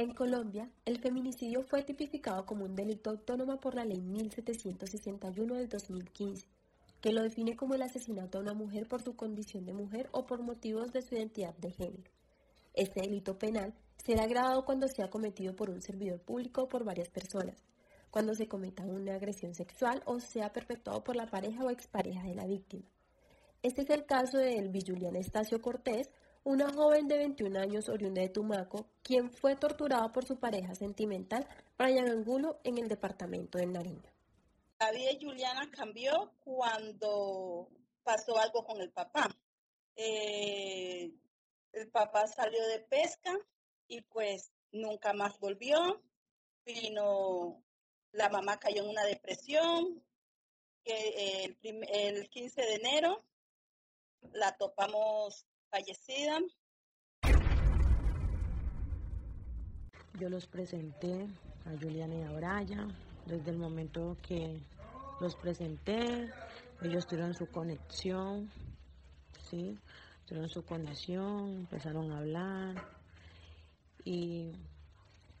En 0.00 0.14
Colombia, 0.14 0.66
el 0.86 0.98
feminicidio 0.98 1.62
fue 1.62 1.82
tipificado 1.82 2.46
como 2.46 2.64
un 2.64 2.74
delito 2.74 3.10
autónomo 3.10 3.60
por 3.60 3.74
la 3.74 3.84
Ley 3.84 4.00
1761 4.00 5.56
del 5.56 5.68
2015, 5.68 6.46
que 7.02 7.12
lo 7.12 7.22
define 7.22 7.54
como 7.54 7.74
el 7.74 7.82
asesinato 7.82 8.38
a 8.38 8.40
una 8.40 8.54
mujer 8.54 8.88
por 8.88 9.02
su 9.02 9.14
condición 9.14 9.66
de 9.66 9.74
mujer 9.74 10.08
o 10.12 10.24
por 10.24 10.40
motivos 10.40 10.90
de 10.94 11.02
su 11.02 11.16
identidad 11.16 11.54
de 11.58 11.72
género. 11.72 12.10
Este 12.72 13.02
delito 13.02 13.38
penal 13.38 13.74
será 14.02 14.22
agravado 14.22 14.64
cuando 14.64 14.88
sea 14.88 15.10
cometido 15.10 15.54
por 15.54 15.68
un 15.68 15.82
servidor 15.82 16.22
público 16.22 16.62
o 16.62 16.68
por 16.70 16.82
varias 16.82 17.10
personas, 17.10 17.62
cuando 18.10 18.34
se 18.34 18.48
cometa 18.48 18.84
una 18.84 19.16
agresión 19.16 19.54
sexual 19.54 20.02
o 20.06 20.18
sea 20.18 20.50
perpetuado 20.50 21.04
por 21.04 21.14
la 21.14 21.26
pareja 21.26 21.62
o 21.62 21.68
expareja 21.68 22.22
de 22.22 22.36
la 22.36 22.46
víctima. 22.46 22.86
Este 23.62 23.82
es 23.82 23.90
el 23.90 24.06
caso 24.06 24.38
de 24.38 24.54
Elvi 24.54 24.82
Estacio 25.18 25.60
Cortés, 25.60 26.08
una 26.44 26.72
joven 26.72 27.08
de 27.08 27.18
21 27.18 27.58
años 27.58 27.88
oriunda 27.88 28.22
de 28.22 28.28
Tumaco, 28.28 28.86
quien 29.02 29.30
fue 29.30 29.56
torturada 29.56 30.10
por 30.12 30.24
su 30.24 30.38
pareja 30.38 30.74
sentimental, 30.74 31.46
Brian 31.76 32.08
Angulo, 32.08 32.60
en 32.64 32.78
el 32.78 32.88
departamento 32.88 33.58
de 33.58 33.66
Nariño. 33.66 34.10
La 34.78 34.92
vida 34.92 35.10
de 35.10 35.18
Juliana 35.20 35.70
cambió 35.70 36.32
cuando 36.40 37.68
pasó 38.02 38.38
algo 38.38 38.64
con 38.64 38.80
el 38.80 38.90
papá. 38.90 39.28
Eh, 39.96 41.12
el 41.72 41.90
papá 41.90 42.26
salió 42.26 42.66
de 42.66 42.80
pesca 42.80 43.36
y 43.86 44.00
pues 44.00 44.50
nunca 44.72 45.12
más 45.12 45.38
volvió. 45.38 46.02
Vino, 46.64 47.62
la 48.12 48.30
mamá 48.30 48.58
cayó 48.58 48.82
en 48.82 48.88
una 48.88 49.04
depresión. 49.04 50.02
Que 50.82 51.44
el, 51.44 51.84
el 51.92 52.30
15 52.30 52.62
de 52.62 52.74
enero 52.76 53.22
la 54.32 54.56
topamos 54.56 55.46
fallecida. 55.70 56.38
Yo 60.18 60.28
los 60.28 60.46
presenté 60.46 61.28
a 61.64 61.70
Juliana 61.80 62.14
y 62.16 62.22
a 62.22 62.32
Brian. 62.32 62.94
Desde 63.26 63.50
el 63.50 63.58
momento 63.58 64.16
que 64.22 64.60
los 65.20 65.36
presenté, 65.36 66.30
ellos 66.82 67.06
tuvieron 67.06 67.34
su 67.34 67.46
conexión, 67.46 68.50
¿sí? 69.48 69.78
Tuvieron 70.26 70.48
su 70.48 70.64
conexión, 70.64 71.60
empezaron 71.60 72.10
a 72.12 72.18
hablar 72.18 72.74
y 74.04 74.52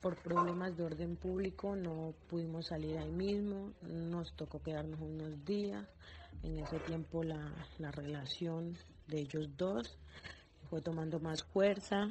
por 0.00 0.16
problemas 0.16 0.76
de 0.76 0.84
orden 0.84 1.16
público 1.16 1.76
no 1.76 2.14
pudimos 2.28 2.66
salir 2.66 2.96
ahí 2.98 3.10
mismo, 3.10 3.72
nos 3.82 4.32
tocó 4.34 4.62
quedarnos 4.62 5.00
unos 5.00 5.44
días. 5.44 5.86
En 6.42 6.58
ese 6.58 6.78
tiempo 6.80 7.22
la, 7.22 7.52
la 7.78 7.90
relación 7.90 8.76
de 9.10 9.20
ellos 9.20 9.48
dos 9.56 9.98
fue 10.70 10.80
tomando 10.80 11.18
más 11.18 11.42
fuerza. 11.42 12.08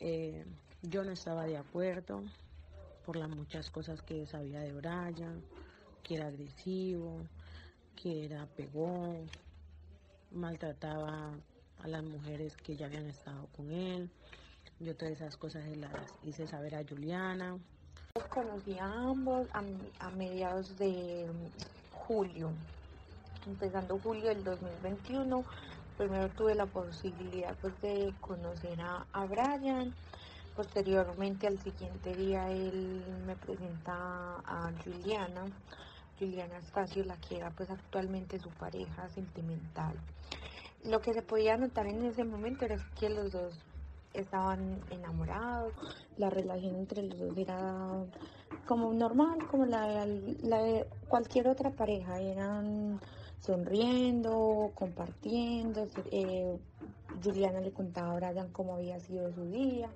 Eh, 0.00 0.44
yo 0.82 1.04
no 1.04 1.12
estaba 1.12 1.44
de 1.44 1.56
acuerdo 1.56 2.22
por 3.04 3.16
las 3.16 3.28
muchas 3.28 3.70
cosas 3.70 4.02
que 4.02 4.26
sabía 4.26 4.60
de 4.60 4.72
Brian, 4.72 5.42
que 6.02 6.16
era 6.16 6.26
agresivo, 6.26 7.20
que 7.94 8.24
era 8.24 8.46
pegón, 8.56 9.30
maltrataba 10.32 11.30
a 11.82 11.88
las 11.88 12.02
mujeres 12.02 12.56
que 12.56 12.76
ya 12.76 12.86
habían 12.86 13.06
estado 13.06 13.46
con 13.56 13.70
él. 13.70 14.10
Yo 14.80 14.96
todas 14.96 15.12
esas 15.12 15.36
cosas 15.36 15.64
las 15.76 15.92
hice 16.24 16.46
saber 16.46 16.74
a 16.74 16.84
Juliana. 16.84 17.58
Conocí 18.30 18.78
a 18.78 18.86
ambos 18.86 19.46
a 19.98 20.10
mediados 20.10 20.78
de 20.78 21.26
julio, 21.92 22.50
empezando 23.46 23.98
julio 23.98 24.28
del 24.28 24.44
2021 24.44 25.44
primero 25.96 26.28
tuve 26.30 26.54
la 26.54 26.66
posibilidad 26.66 27.54
pues 27.60 27.80
de 27.80 28.12
conocer 28.20 28.80
a, 28.80 29.06
a 29.12 29.26
Brian. 29.26 29.94
Posteriormente 30.56 31.46
al 31.46 31.58
siguiente 31.58 32.14
día 32.14 32.50
él 32.50 33.02
me 33.26 33.34
presenta 33.36 34.36
a 34.44 34.72
Juliana. 34.84 35.46
Juliana 36.18 36.58
Estacio 36.58 37.04
la 37.04 37.16
que 37.16 37.38
era 37.38 37.50
pues 37.50 37.70
actualmente 37.70 38.38
su 38.38 38.50
pareja 38.50 39.08
sentimental. 39.10 39.94
Lo 40.84 41.00
que 41.00 41.14
se 41.14 41.22
podía 41.22 41.56
notar 41.56 41.86
en 41.86 42.04
ese 42.04 42.24
momento 42.24 42.64
era 42.64 42.76
que 42.98 43.08
los 43.08 43.32
dos 43.32 43.54
estaban 44.12 44.80
enamorados, 44.90 45.72
la 46.18 46.30
relación 46.30 46.76
entre 46.76 47.02
los 47.02 47.18
dos 47.18 47.36
era 47.36 48.04
como 48.66 48.92
normal, 48.92 49.38
como 49.50 49.66
la, 49.66 50.06
la 50.42 50.58
de 50.58 50.86
cualquier 51.08 51.48
otra 51.48 51.70
pareja, 51.70 52.20
eran 52.20 53.00
sonriendo, 53.44 54.72
compartiendo. 54.74 55.86
Eh, 56.10 56.58
Juliana 57.22 57.60
le 57.60 57.72
contaba 57.72 58.12
a 58.12 58.16
Brian 58.16 58.50
cómo 58.50 58.74
había 58.74 58.98
sido 59.00 59.32
su 59.32 59.44
día, 59.50 59.88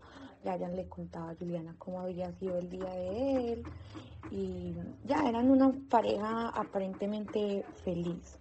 Brian 0.45 0.77
le 0.77 0.87
contaba 0.89 1.31
a 1.31 1.35
Juliana 1.35 1.75
cómo 1.79 2.01
había 2.01 2.31
sido 2.33 2.59
el 2.59 2.71
día 2.71 2.91
de 2.91 3.53
él 3.53 3.63
y 4.31 4.75
ya 5.05 5.29
eran 5.29 5.51
una 5.51 5.73
pareja 5.89 6.49
aparentemente 6.51 7.65
feliz. 7.85 8.39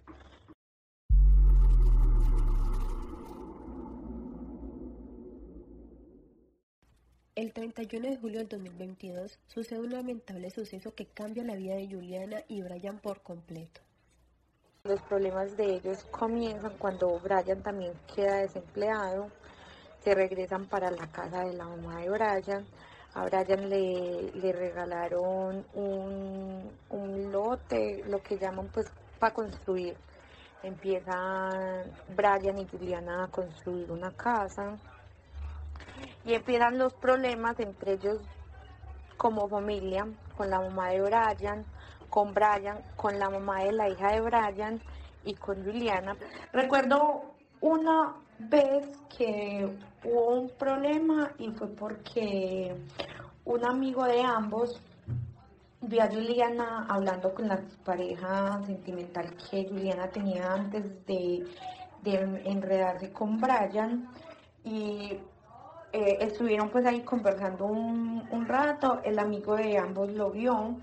El 7.34 7.52
31 7.52 8.10
de 8.10 8.16
julio 8.16 8.38
del 8.40 8.48
2022 8.48 9.38
sucede 9.46 9.80
un 9.80 9.92
lamentable 9.92 10.50
suceso 10.50 10.94
que 10.94 11.06
cambia 11.06 11.44
la 11.44 11.54
vida 11.54 11.76
de 11.76 11.88
Juliana 11.88 12.42
y 12.48 12.62
Brian 12.62 12.98
por 12.98 13.22
completo. 13.22 13.87
Los 14.88 15.02
problemas 15.02 15.54
de 15.58 15.74
ellos 15.74 16.02
comienzan 16.10 16.72
cuando 16.78 17.20
Brian 17.20 17.62
también 17.62 17.92
queda 18.14 18.36
desempleado, 18.36 19.28
se 20.02 20.14
regresan 20.14 20.64
para 20.64 20.90
la 20.90 21.06
casa 21.08 21.44
de 21.44 21.52
la 21.52 21.66
mamá 21.66 22.00
de 22.00 22.08
Brian. 22.08 22.64
A 23.12 23.26
Brian 23.26 23.68
le, 23.68 24.32
le 24.32 24.50
regalaron 24.50 25.66
un, 25.74 26.72
un 26.88 27.30
lote, 27.30 28.02
lo 28.06 28.22
que 28.22 28.38
llaman 28.38 28.70
pues 28.72 28.90
para 29.18 29.34
construir. 29.34 29.94
Empiezan 30.62 31.84
Brian 32.16 32.58
y 32.58 32.66
Juliana 32.66 33.24
a 33.24 33.28
construir 33.28 33.92
una 33.92 34.10
casa 34.12 34.78
y 36.24 36.32
empiezan 36.32 36.78
los 36.78 36.94
problemas 36.94 37.60
entre 37.60 37.92
ellos 37.92 38.22
como 39.18 39.50
familia, 39.50 40.06
con 40.34 40.48
la 40.48 40.60
mamá 40.60 40.88
de 40.88 41.02
Brian, 41.02 41.66
con 42.10 42.34
Brian, 42.34 42.78
con 42.96 43.18
la 43.18 43.30
mamá 43.30 43.64
de 43.64 43.72
la 43.72 43.88
hija 43.88 44.12
de 44.12 44.20
Brian 44.20 44.80
y 45.24 45.34
con 45.34 45.64
Juliana. 45.64 46.16
Recuerdo 46.52 47.34
una 47.60 48.14
vez 48.38 48.86
que 49.16 49.68
hubo 50.04 50.40
un 50.40 50.50
problema 50.50 51.32
y 51.38 51.50
fue 51.50 51.68
porque 51.68 52.74
un 53.44 53.64
amigo 53.64 54.04
de 54.04 54.22
ambos 54.22 54.80
vio 55.80 56.02
a 56.02 56.06
Juliana 56.08 56.86
hablando 56.88 57.34
con 57.34 57.48
la 57.48 57.60
pareja 57.84 58.60
sentimental 58.66 59.34
que 59.50 59.68
Juliana 59.68 60.08
tenía 60.08 60.52
antes 60.52 61.06
de, 61.06 61.46
enredarse 62.04 63.12
con 63.12 63.38
Brian 63.38 64.08
y 64.64 65.18
eh, 65.92 66.18
estuvieron 66.20 66.70
pues 66.70 66.86
ahí 66.86 67.00
conversando 67.00 67.66
un, 67.66 68.26
un, 68.30 68.46
rato, 68.46 69.00
el 69.04 69.18
amigo 69.18 69.56
de 69.56 69.76
ambos 69.76 70.10
lo 70.12 70.30
vio 70.30 70.76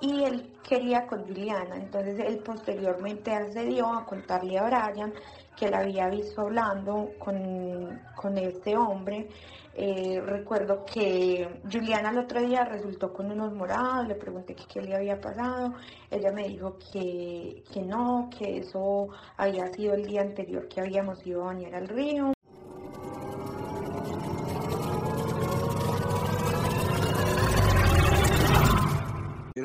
y 0.00 0.24
él 0.24 0.52
quería 0.66 1.06
con 1.06 1.26
Juliana. 1.26 1.76
Entonces 1.76 2.18
él 2.20 2.38
posteriormente 2.38 3.32
accedió 3.34 3.92
a 3.92 4.04
contarle 4.04 4.58
a 4.58 4.64
Brian 4.64 5.12
que 5.56 5.70
la 5.70 5.80
había 5.80 6.08
visto 6.08 6.42
hablando 6.42 7.10
con, 7.18 8.00
con 8.14 8.38
este 8.38 8.76
hombre. 8.76 9.28
Eh, 9.74 10.20
recuerdo 10.20 10.84
que 10.84 11.60
Juliana 11.70 12.10
el 12.10 12.18
otro 12.18 12.40
día 12.40 12.64
resultó 12.64 13.12
con 13.12 13.30
unos 13.30 13.52
morados, 13.52 14.08
le 14.08 14.16
pregunté 14.16 14.56
qué 14.72 14.82
le 14.82 14.96
había 14.96 15.20
pasado, 15.20 15.74
ella 16.10 16.32
me 16.32 16.48
dijo 16.48 16.76
que, 16.92 17.62
que 17.72 17.82
no, 17.82 18.28
que 18.36 18.58
eso 18.58 19.08
había 19.36 19.72
sido 19.72 19.94
el 19.94 20.04
día 20.04 20.22
anterior 20.22 20.66
que 20.66 20.80
habíamos 20.80 21.24
ido 21.24 21.42
a 21.42 21.54
bañar 21.54 21.76
al 21.76 21.86
río. 21.86 22.37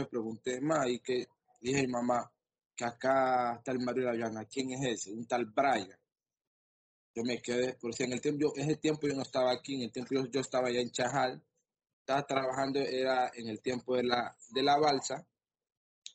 Pregunté 0.06 0.62
más 0.62 0.88
y 0.88 1.00
que 1.00 1.28
dije 1.62 1.88
mamá 1.88 2.30
que 2.76 2.86
acá 2.86 3.56
está 3.58 3.72
el 3.72 3.80
Mario 3.80 4.10
de 4.12 4.18
la 4.18 4.46
¿quién 4.46 4.72
es 4.72 4.84
ese? 4.84 5.14
Un 5.14 5.26
tal 5.26 5.46
Brian. 5.46 5.98
Yo 7.16 7.24
me 7.24 7.40
quedé, 7.42 7.76
porque 7.80 8.06
en 8.06 8.14
el 8.14 8.22
tiempo, 8.22 8.54
ese 8.56 8.76
tiempo 8.78 9.08
yo 9.08 9.14
no 9.14 9.22
estaba 9.22 9.52
aquí, 9.52 9.76
en 9.76 9.82
el 9.84 9.92
tiempo 9.92 10.16
yo, 10.32 10.42
estaba 10.42 10.70
allá 10.70 10.82
en 10.82 10.90
Chajal, 10.90 11.44
estaba 12.00 12.26
trabajando, 12.26 12.80
era 12.80 13.32
en 13.36 13.50
el 13.50 13.62
tiempo 13.62 13.96
de 13.96 14.04
la, 14.04 14.36
de 14.50 14.64
la 14.64 14.78
balsa, 14.80 15.24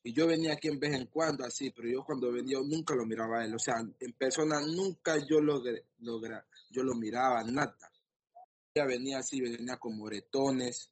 y 0.03 0.13
yo 0.13 0.27
venía 0.27 0.55
aquí 0.55 0.67
en 0.67 0.81
vez 0.81 0.95
en 0.95 1.07
cuando 1.07 1.45
así, 1.45 1.71
pero 1.71 1.89
yo 1.89 2.05
cuando 2.05 2.33
venía 2.33 2.59
nunca 2.59 2.97
lo 2.97 3.07
miraba 3.07 3.45
él, 3.45 3.55
o 3.55 3.59
sea, 3.61 3.77
en 3.79 4.13
persona 4.15 4.61
nunca 4.61 5.19
yo 5.19 5.41
lo, 5.41 5.63
yo 5.63 6.83
lo 6.83 6.95
miraba, 6.97 7.45
nada. 7.45 7.77
Ella 8.75 8.87
venía 8.87 9.19
así, 9.19 9.41
venía 9.41 9.77
con 9.77 9.97
moretones. 9.97 10.91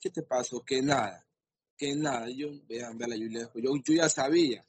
¿Qué 0.00 0.10
te 0.10 0.22
pasó? 0.22 0.64
Que 0.64 0.80
nada 0.80 1.25
que 1.76 1.94
nada, 1.94 2.28
yo, 2.28 2.48
vean, 2.68 2.96
vean 2.96 3.10
la 3.10 3.16
yo, 3.16 3.50
yo 3.54 3.94
ya 3.94 4.08
sabía 4.08 4.66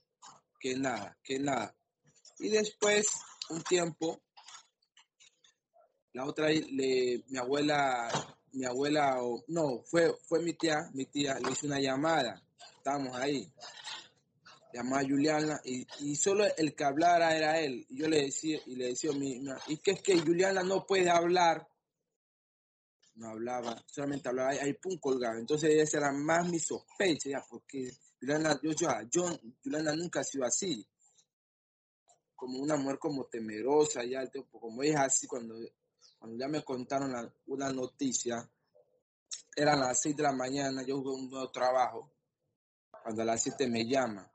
que 0.59 0.75
nada, 0.75 1.17
que 1.23 1.39
nada. 1.39 1.75
Y 2.39 2.49
después, 2.49 3.07
un 3.49 3.63
tiempo, 3.63 4.21
la 6.13 6.25
otra 6.25 6.49
le, 6.49 7.23
mi 7.27 7.37
abuela, 7.37 8.09
mi 8.53 8.65
abuela, 8.65 9.17
no, 9.47 9.83
fue, 9.85 10.15
fue 10.27 10.41
mi 10.41 10.53
tía, 10.53 10.89
mi 10.93 11.05
tía 11.05 11.39
le 11.39 11.51
hizo 11.51 11.67
una 11.67 11.79
llamada, 11.79 12.41
estábamos 12.77 13.15
ahí, 13.15 13.51
llamaba 14.73 15.01
a 15.01 15.05
Juliana 15.05 15.61
y, 15.63 16.15
solo 16.15 16.45
el 16.57 16.75
que 16.75 16.83
hablara 16.83 17.35
era 17.35 17.59
él. 17.59 17.85
Y 17.89 17.99
yo 17.99 18.07
le 18.07 18.23
decía, 18.23 18.59
y 18.65 18.75
le 18.75 18.87
decía 18.89 19.11
a 19.11 19.13
mi, 19.13 19.41
¿y 19.67 19.77
qué 19.77 19.91
es 19.91 20.01
que 20.01 20.19
Juliana 20.19 20.63
no 20.63 20.85
puede 20.85 21.09
hablar? 21.09 21.67
No 23.17 23.29
hablaba, 23.29 23.83
solamente 23.87 24.29
hablaba 24.29 24.51
ahí, 24.51 24.73
pum, 24.73 24.97
colgado. 24.99 25.39
Entonces 25.39 25.71
esa 25.73 25.97
era 25.97 26.11
más 26.11 26.47
mi 26.47 26.59
sospecha, 26.59 27.29
ya, 27.29 27.43
porque 27.49 27.91
Juliana, 28.19 28.59
yo, 28.61 28.71
yo, 28.71 28.87
yo, 29.11 29.39
nunca 29.95 30.19
ha 30.19 30.23
sido 30.23 30.45
así. 30.45 30.87
Como 32.35 32.59
una 32.59 32.77
mujer 32.77 32.99
como 32.99 33.25
temerosa, 33.25 34.03
ya, 34.03 34.23
como 34.51 34.83
es 34.83 34.95
así, 34.95 35.25
cuando, 35.25 35.55
cuando 36.19 36.37
ya 36.37 36.47
me 36.47 36.63
contaron 36.63 37.11
la, 37.11 37.31
una 37.47 37.71
noticia, 37.73 38.47
eran 39.55 39.79
las 39.79 39.99
6 40.01 40.15
de 40.15 40.23
la 40.23 40.31
mañana, 40.31 40.83
yo 40.83 40.97
hubo 40.97 41.15
un 41.15 41.29
nuevo 41.29 41.49
trabajo, 41.49 42.13
cuando 43.03 43.23
a 43.23 43.25
las 43.25 43.41
7 43.41 43.67
me 43.67 43.87
llama 43.87 44.31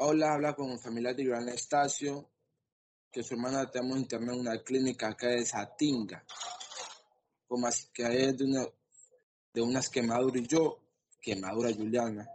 Hola, 0.00 0.34
habla 0.34 0.54
con 0.54 0.70
un 0.70 0.78
familiar 0.78 1.16
de 1.16 1.24
Iván 1.24 1.48
Estacio, 1.48 2.30
que 3.10 3.24
su 3.24 3.34
hermana 3.34 3.68
tenemos 3.68 3.98
internado 3.98 4.34
en 4.34 4.46
una 4.46 4.62
clínica 4.62 5.08
acá 5.08 5.26
de 5.26 5.44
Satinga, 5.44 6.24
que 7.92 8.02
es 8.02 8.36
de, 8.36 8.44
una, 8.44 8.66
de 9.54 9.62
unas 9.62 9.88
quemaduras, 9.88 10.42
y 10.42 10.46
yo, 10.46 10.78
quemadura 11.20 11.72
Juliana. 11.72 12.28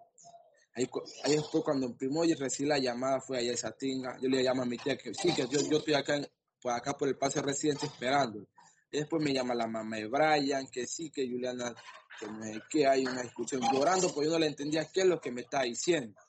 Ahí, 0.76 0.90
ahí 1.24 1.36
después 1.36 1.64
cuando 1.64 1.96
primo 1.96 2.26
y 2.26 2.34
recibí 2.34 2.68
la 2.68 2.80
llamada 2.80 3.22
fue 3.22 3.38
allá 3.38 3.52
de 3.52 3.58
Satinga, 3.58 4.18
yo 4.20 4.28
le 4.28 4.42
llamo 4.42 4.64
a 4.64 4.66
mi 4.66 4.78
tía 4.78 4.98
que 4.98 5.14
sí, 5.14 5.34
que 5.34 5.44
yo, 5.48 5.60
yo 5.70 5.78
estoy 5.78 5.94
acá, 5.94 6.20
por 6.62 6.72
acá 6.72 6.98
por 6.98 7.08
el 7.08 7.18
pase 7.18 7.42
residencia 7.42 7.88
esperando. 7.88 8.48
Y 8.92 8.98
después 8.98 9.24
me 9.24 9.34
llama 9.34 9.54
la 9.54 9.68
mamá 9.68 9.98
de 9.98 10.08
Brian, 10.08 10.68
que 10.68 10.88
sí, 10.88 11.10
que 11.10 11.28
Juliana, 11.28 11.76
que, 12.20 12.28
me, 12.28 12.60
que 12.70 12.88
hay 12.88 13.06
una 13.06 13.22
discusión 13.22 13.62
llorando, 13.72 14.12
porque 14.14 14.28
yo 14.28 14.34
no 14.34 14.40
le 14.40 14.48
entendía 14.48 14.90
qué 14.92 15.02
es 15.02 15.08
lo 15.08 15.20
que 15.20 15.32
me 15.32 15.42
está 15.42 15.62
diciendo. 15.64 16.20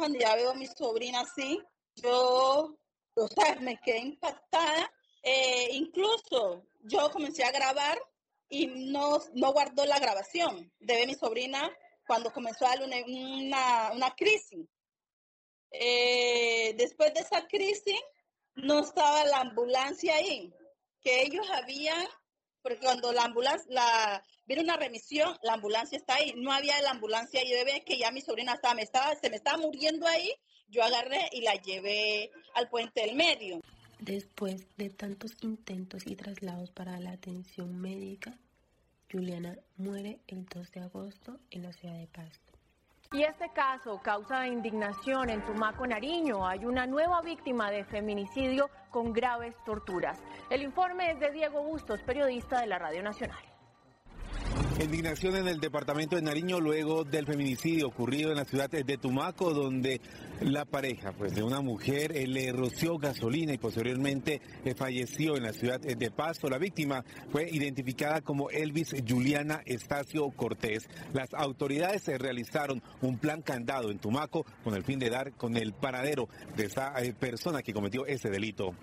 Cuando 0.00 0.18
ya 0.18 0.34
veo 0.34 0.52
a 0.52 0.54
mi 0.54 0.66
sobrina 0.66 1.20
así, 1.20 1.62
yo, 1.96 2.74
o 3.14 3.28
sea, 3.28 3.56
me 3.56 3.78
quedé 3.80 3.98
impactada. 3.98 4.90
Eh, 5.22 5.68
incluso 5.72 6.64
yo 6.84 7.10
comencé 7.10 7.44
a 7.44 7.52
grabar 7.52 8.00
y 8.48 8.66
no, 8.66 9.18
no 9.34 9.52
guardó 9.52 9.84
la 9.84 9.98
grabación 9.98 10.72
de 10.78 11.06
mi 11.06 11.14
sobrina 11.14 11.70
cuando 12.06 12.32
comenzó 12.32 12.64
a 12.64 12.70
darle 12.70 13.04
una, 13.04 13.92
una, 13.92 14.14
crisis. 14.14 14.66
Eh, 15.70 16.72
después 16.78 17.12
de 17.12 17.20
esa 17.20 17.46
crisis, 17.46 18.00
no 18.54 18.80
estaba 18.80 19.26
la 19.26 19.40
ambulancia 19.40 20.14
ahí, 20.14 20.50
que 21.02 21.24
ellos 21.24 21.46
habían, 21.50 22.08
porque 22.62 22.78
cuando 22.78 23.12
la 23.12 23.24
ambulancia, 23.24 23.66
la, 23.70 24.24
viene 24.46 24.62
una 24.62 24.76
remisión, 24.76 25.36
la 25.42 25.54
ambulancia 25.54 25.96
está 25.96 26.14
ahí. 26.14 26.32
No 26.36 26.52
había 26.52 26.80
la 26.82 26.90
ambulancia 26.90 27.42
y 27.44 27.50
yo 27.50 27.64
ve 27.64 27.82
que 27.84 27.98
ya 27.98 28.10
mi 28.10 28.20
sobrina 28.20 28.54
estaba, 28.54 28.74
me 28.74 28.82
estaba, 28.82 29.14
se 29.16 29.30
me 29.30 29.36
estaba 29.36 29.58
muriendo 29.58 30.06
ahí. 30.06 30.32
Yo 30.68 30.82
agarré 30.82 31.28
y 31.32 31.40
la 31.40 31.54
llevé 31.54 32.30
al 32.54 32.68
puente 32.68 33.00
del 33.02 33.16
medio. 33.16 33.60
Después 33.98 34.66
de 34.76 34.90
tantos 34.90 35.32
intentos 35.42 36.06
y 36.06 36.16
traslados 36.16 36.70
para 36.70 36.98
la 37.00 37.12
atención 37.12 37.80
médica, 37.80 38.38
Juliana 39.10 39.58
muere 39.76 40.20
el 40.28 40.46
2 40.46 40.70
de 40.70 40.80
agosto 40.80 41.40
en 41.50 41.62
la 41.64 41.72
ciudad 41.72 41.98
de 41.98 42.06
Pasto. 42.06 42.49
Y 43.12 43.24
este 43.24 43.48
caso 43.52 44.00
causa 44.04 44.46
indignación 44.46 45.30
en 45.30 45.44
Tumaco, 45.44 45.84
Nariño. 45.84 46.46
Hay 46.46 46.64
una 46.64 46.86
nueva 46.86 47.20
víctima 47.22 47.68
de 47.72 47.84
feminicidio 47.84 48.70
con 48.88 49.12
graves 49.12 49.56
torturas. 49.64 50.22
El 50.48 50.62
informe 50.62 51.10
es 51.10 51.18
de 51.18 51.32
Diego 51.32 51.60
Bustos, 51.60 52.00
periodista 52.02 52.60
de 52.60 52.68
la 52.68 52.78
Radio 52.78 53.02
Nacional. 53.02 53.49
Indignación 54.82 55.36
en 55.36 55.46
el 55.46 55.60
departamento 55.60 56.16
de 56.16 56.22
Nariño 56.22 56.58
luego 56.58 57.04
del 57.04 57.26
feminicidio 57.26 57.88
ocurrido 57.88 58.30
en 58.30 58.38
la 58.38 58.46
ciudad 58.46 58.70
de 58.70 58.96
Tumaco, 58.96 59.52
donde 59.52 60.00
la 60.40 60.64
pareja 60.64 61.12
pues, 61.12 61.34
de 61.34 61.42
una 61.42 61.60
mujer 61.60 62.16
eh, 62.16 62.26
le 62.26 62.50
roció 62.50 62.96
gasolina 62.96 63.52
y 63.52 63.58
posteriormente 63.58 64.40
eh, 64.64 64.74
falleció 64.74 65.36
en 65.36 65.42
la 65.42 65.52
ciudad 65.52 65.80
de 65.80 66.10
Pasto. 66.10 66.48
La 66.48 66.56
víctima 66.56 67.04
fue 67.30 67.46
identificada 67.50 68.22
como 68.22 68.48
Elvis 68.48 68.94
Juliana 69.06 69.60
Estacio 69.66 70.30
Cortés. 70.30 70.88
Las 71.12 71.34
autoridades 71.34 72.06
realizaron 72.18 72.82
un 73.02 73.18
plan 73.18 73.42
candado 73.42 73.90
en 73.90 73.98
Tumaco 73.98 74.46
con 74.64 74.74
el 74.74 74.82
fin 74.82 74.98
de 74.98 75.10
dar 75.10 75.32
con 75.32 75.58
el 75.58 75.74
paradero 75.74 76.30
de 76.56 76.64
esa 76.64 76.94
eh, 77.02 77.12
persona 77.12 77.62
que 77.62 77.74
cometió 77.74 78.06
ese 78.06 78.30
delito. 78.30 78.74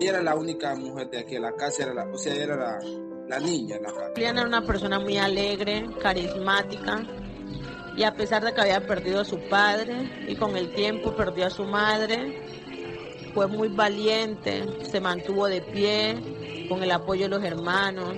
Ella 0.00 0.12
era 0.12 0.22
la 0.22 0.34
única 0.34 0.74
mujer 0.74 1.10
de 1.10 1.18
aquí 1.18 1.36
en 1.36 1.42
la 1.42 1.52
casa, 1.52 1.82
era 1.82 1.92
la, 1.92 2.04
o 2.10 2.16
sea, 2.16 2.34
era 2.34 2.56
la, 2.56 2.78
la 3.28 3.38
niña 3.38 3.76
en 3.76 3.82
la 3.82 3.90
casa. 3.90 4.12
Juliana 4.14 4.40
era 4.40 4.48
una 4.48 4.66
persona 4.66 4.98
muy 4.98 5.18
alegre, 5.18 5.86
carismática, 6.00 7.02
y 7.98 8.02
a 8.04 8.14
pesar 8.14 8.42
de 8.42 8.54
que 8.54 8.62
había 8.62 8.86
perdido 8.86 9.20
a 9.20 9.26
su 9.26 9.38
padre 9.50 10.24
y 10.26 10.36
con 10.36 10.56
el 10.56 10.72
tiempo 10.72 11.14
perdió 11.14 11.48
a 11.48 11.50
su 11.50 11.64
madre, 11.64 12.40
fue 13.34 13.46
muy 13.46 13.68
valiente, 13.68 14.64
se 14.90 15.02
mantuvo 15.02 15.46
de 15.48 15.60
pie 15.60 16.66
con 16.70 16.82
el 16.82 16.92
apoyo 16.92 17.24
de 17.24 17.28
los 17.28 17.44
hermanos, 17.44 18.16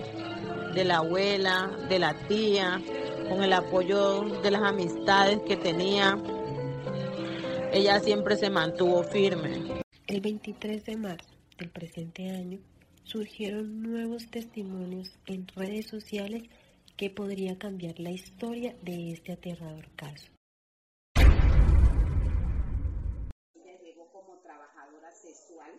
de 0.76 0.84
la 0.84 0.98
abuela, 0.98 1.68
de 1.88 1.98
la 1.98 2.14
tía, 2.28 2.80
con 3.28 3.42
el 3.42 3.52
apoyo 3.52 4.20
de 4.40 4.52
las 4.52 4.62
amistades 4.62 5.40
que 5.48 5.56
tenía. 5.56 6.16
Ella 7.72 7.98
siempre 7.98 8.36
se 8.36 8.50
mantuvo 8.50 9.02
firme. 9.02 9.82
El 10.06 10.20
23 10.20 10.84
de 10.84 10.96
marzo 10.96 11.31
del 11.56 11.70
presente 11.70 12.30
año, 12.30 12.60
surgieron 13.04 13.82
nuevos 13.82 14.30
testimonios 14.30 15.18
en 15.26 15.46
redes 15.48 15.86
sociales 15.86 16.44
que 16.96 17.10
podría 17.10 17.58
cambiar 17.58 17.98
la 17.98 18.10
historia 18.10 18.76
de 18.82 19.12
este 19.12 19.32
aterrador 19.32 19.88
caso. 19.96 20.30
Llegó 23.54 24.10
como 24.12 24.38
trabajadora 24.40 25.10
sexual 25.10 25.72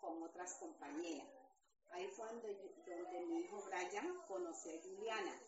con 0.00 0.22
otras 0.22 0.54
compañeras. 0.60 1.28
Ahí 1.90 2.06
fue 2.08 2.26
donde 2.26 3.26
mi 3.26 3.40
hijo 3.40 3.62
Brian 3.66 4.16
conoció 4.28 4.72
a 4.72 4.82
Juliana. 4.82 5.40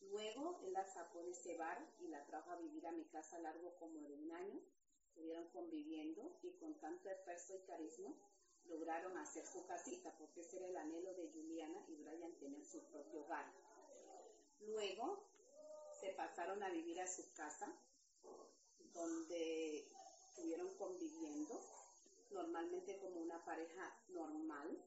Luego 0.00 0.60
él 0.64 0.72
la 0.72 0.86
sacó 0.86 1.22
de 1.22 1.30
ese 1.30 1.56
bar 1.56 1.78
y 1.98 2.08
la 2.08 2.24
trajo 2.26 2.52
a 2.52 2.56
vivir 2.56 2.86
a 2.86 2.92
mi 2.92 3.04
casa 3.06 3.38
largo 3.40 3.74
como 3.78 4.00
de 4.02 4.14
un 4.14 4.30
año. 4.32 4.60
Estuvieron 5.08 5.48
conviviendo 5.48 6.38
y 6.42 6.52
con 6.58 6.78
tanto 6.78 7.08
esfuerzo 7.10 7.54
y 7.54 7.66
carisma 7.66 8.14
lograron 8.68 9.16
hacer 9.18 9.46
su 9.46 9.66
casita, 9.66 10.14
porque 10.18 10.40
ese 10.40 10.58
era 10.58 10.68
el 10.68 10.76
anhelo 10.76 11.14
de 11.14 11.30
Juliana 11.32 11.78
y 11.88 11.96
Brian 11.96 12.32
tener 12.38 12.64
su 12.64 12.84
propio 12.86 13.22
hogar. 13.24 13.46
Luego 14.60 15.22
se 16.00 16.10
pasaron 16.12 16.62
a 16.62 16.70
vivir 16.70 17.00
a 17.00 17.06
su 17.06 17.32
casa, 17.34 17.72
donde 18.92 19.88
estuvieron 20.28 20.74
conviviendo, 20.76 21.60
normalmente 22.30 22.98
como 22.98 23.20
una 23.20 23.44
pareja 23.44 23.98
normal. 24.08 24.82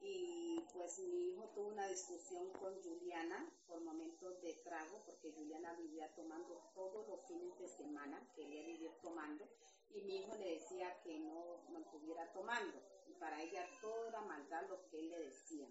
Y 0.00 0.60
pues 0.74 0.98
mi 0.98 1.30
hijo 1.30 1.48
tuvo 1.54 1.68
una 1.68 1.86
discusión 1.86 2.50
con 2.52 2.74
Juliana 2.82 3.50
por 3.66 3.80
momentos 3.80 4.40
de 4.42 4.52
trago, 4.64 5.02
porque 5.06 5.32
Juliana 5.32 5.72
vivía 5.74 6.14
tomando 6.14 6.60
todos 6.74 7.08
los 7.08 7.26
fines 7.26 7.58
de 7.58 7.68
semana, 7.68 8.20
quería 8.34 8.62
vivir 8.62 8.92
tomando, 9.00 9.48
y 9.94 10.02
mi 10.02 10.18
hijo 10.18 10.36
le 10.36 10.54
decía 10.54 11.00
que 11.02 11.18
no 11.20 11.62
mantuviera 11.70 12.32
tomando 12.32 12.82
para 13.24 13.40
ella 13.40 13.66
todo 13.80 14.06
era 14.06 14.20
maldad 14.20 14.68
lo 14.68 14.86
que 14.88 14.98
él 14.98 15.08
le 15.08 15.18
decía. 15.18 15.66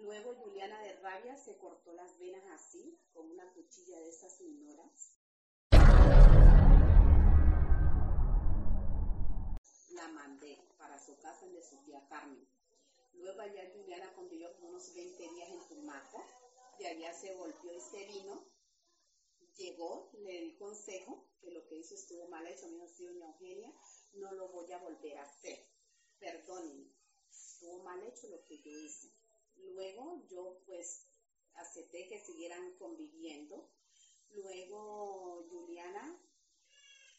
Luego 0.00 0.34
Juliana 0.34 0.80
de 0.80 0.94
rabia 1.00 1.36
se 1.36 1.58
cortó 1.58 1.92
las 1.92 2.18
venas 2.18 2.42
así, 2.54 2.98
con 3.12 3.30
una 3.30 3.52
cuchilla 3.52 4.00
de 4.00 4.08
esas 4.08 4.40
minoras. 4.40 5.18
La 9.90 10.08
mandé 10.08 10.58
para 10.78 10.98
su 10.98 11.18
casa 11.18 11.46
de 11.46 11.62
su 11.62 11.76
tía 11.84 12.02
Carmen. 12.08 12.48
Luego 13.12 13.40
allá 13.42 13.70
Juliana 13.74 14.10
convivió 14.14 14.56
unos 14.62 14.94
20 14.94 15.28
días 15.34 15.50
en 15.50 15.68
Tumaco, 15.68 16.24
de 16.78 16.86
allá 16.86 17.12
se 17.12 17.34
volvió 17.34 17.74
y 17.74 17.80
se 17.80 18.06
vino. 18.06 18.51
Llegó, 19.56 20.10
le 20.14 20.40
di 20.40 20.56
consejo, 20.56 21.28
que 21.40 21.50
lo 21.50 21.66
que 21.66 21.76
hizo 21.76 21.94
estuvo 21.94 22.28
mal 22.28 22.46
hecho, 22.46 22.68
mi 22.68 22.76
hijo 22.76 22.86
doña 22.98 23.26
Eugenia, 23.26 23.72
no 24.14 24.32
lo 24.32 24.48
voy 24.48 24.72
a 24.72 24.78
volver 24.78 25.18
a 25.18 25.24
hacer 25.24 25.72
perdonen, 26.22 26.94
estuvo 27.28 27.82
mal 27.82 28.00
hecho 28.04 28.28
lo 28.28 28.44
que 28.44 28.62
yo 28.62 28.70
hice. 28.70 29.12
Luego 29.56 30.24
yo 30.30 30.62
pues 30.66 31.08
acepté 31.54 32.08
que 32.08 32.24
siguieran 32.24 32.76
conviviendo. 32.78 33.70
Luego 34.30 35.44
Juliana 35.50 36.16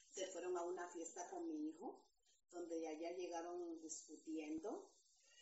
se 0.10 0.28
fueron 0.28 0.58
a 0.58 0.64
una 0.64 0.90
fiesta 0.90 1.30
con 1.30 1.48
mi 1.48 1.70
hijo, 1.70 2.06
donde 2.52 2.88
allá 2.88 3.12
llegaron 3.12 3.80
discutiendo, 3.82 4.90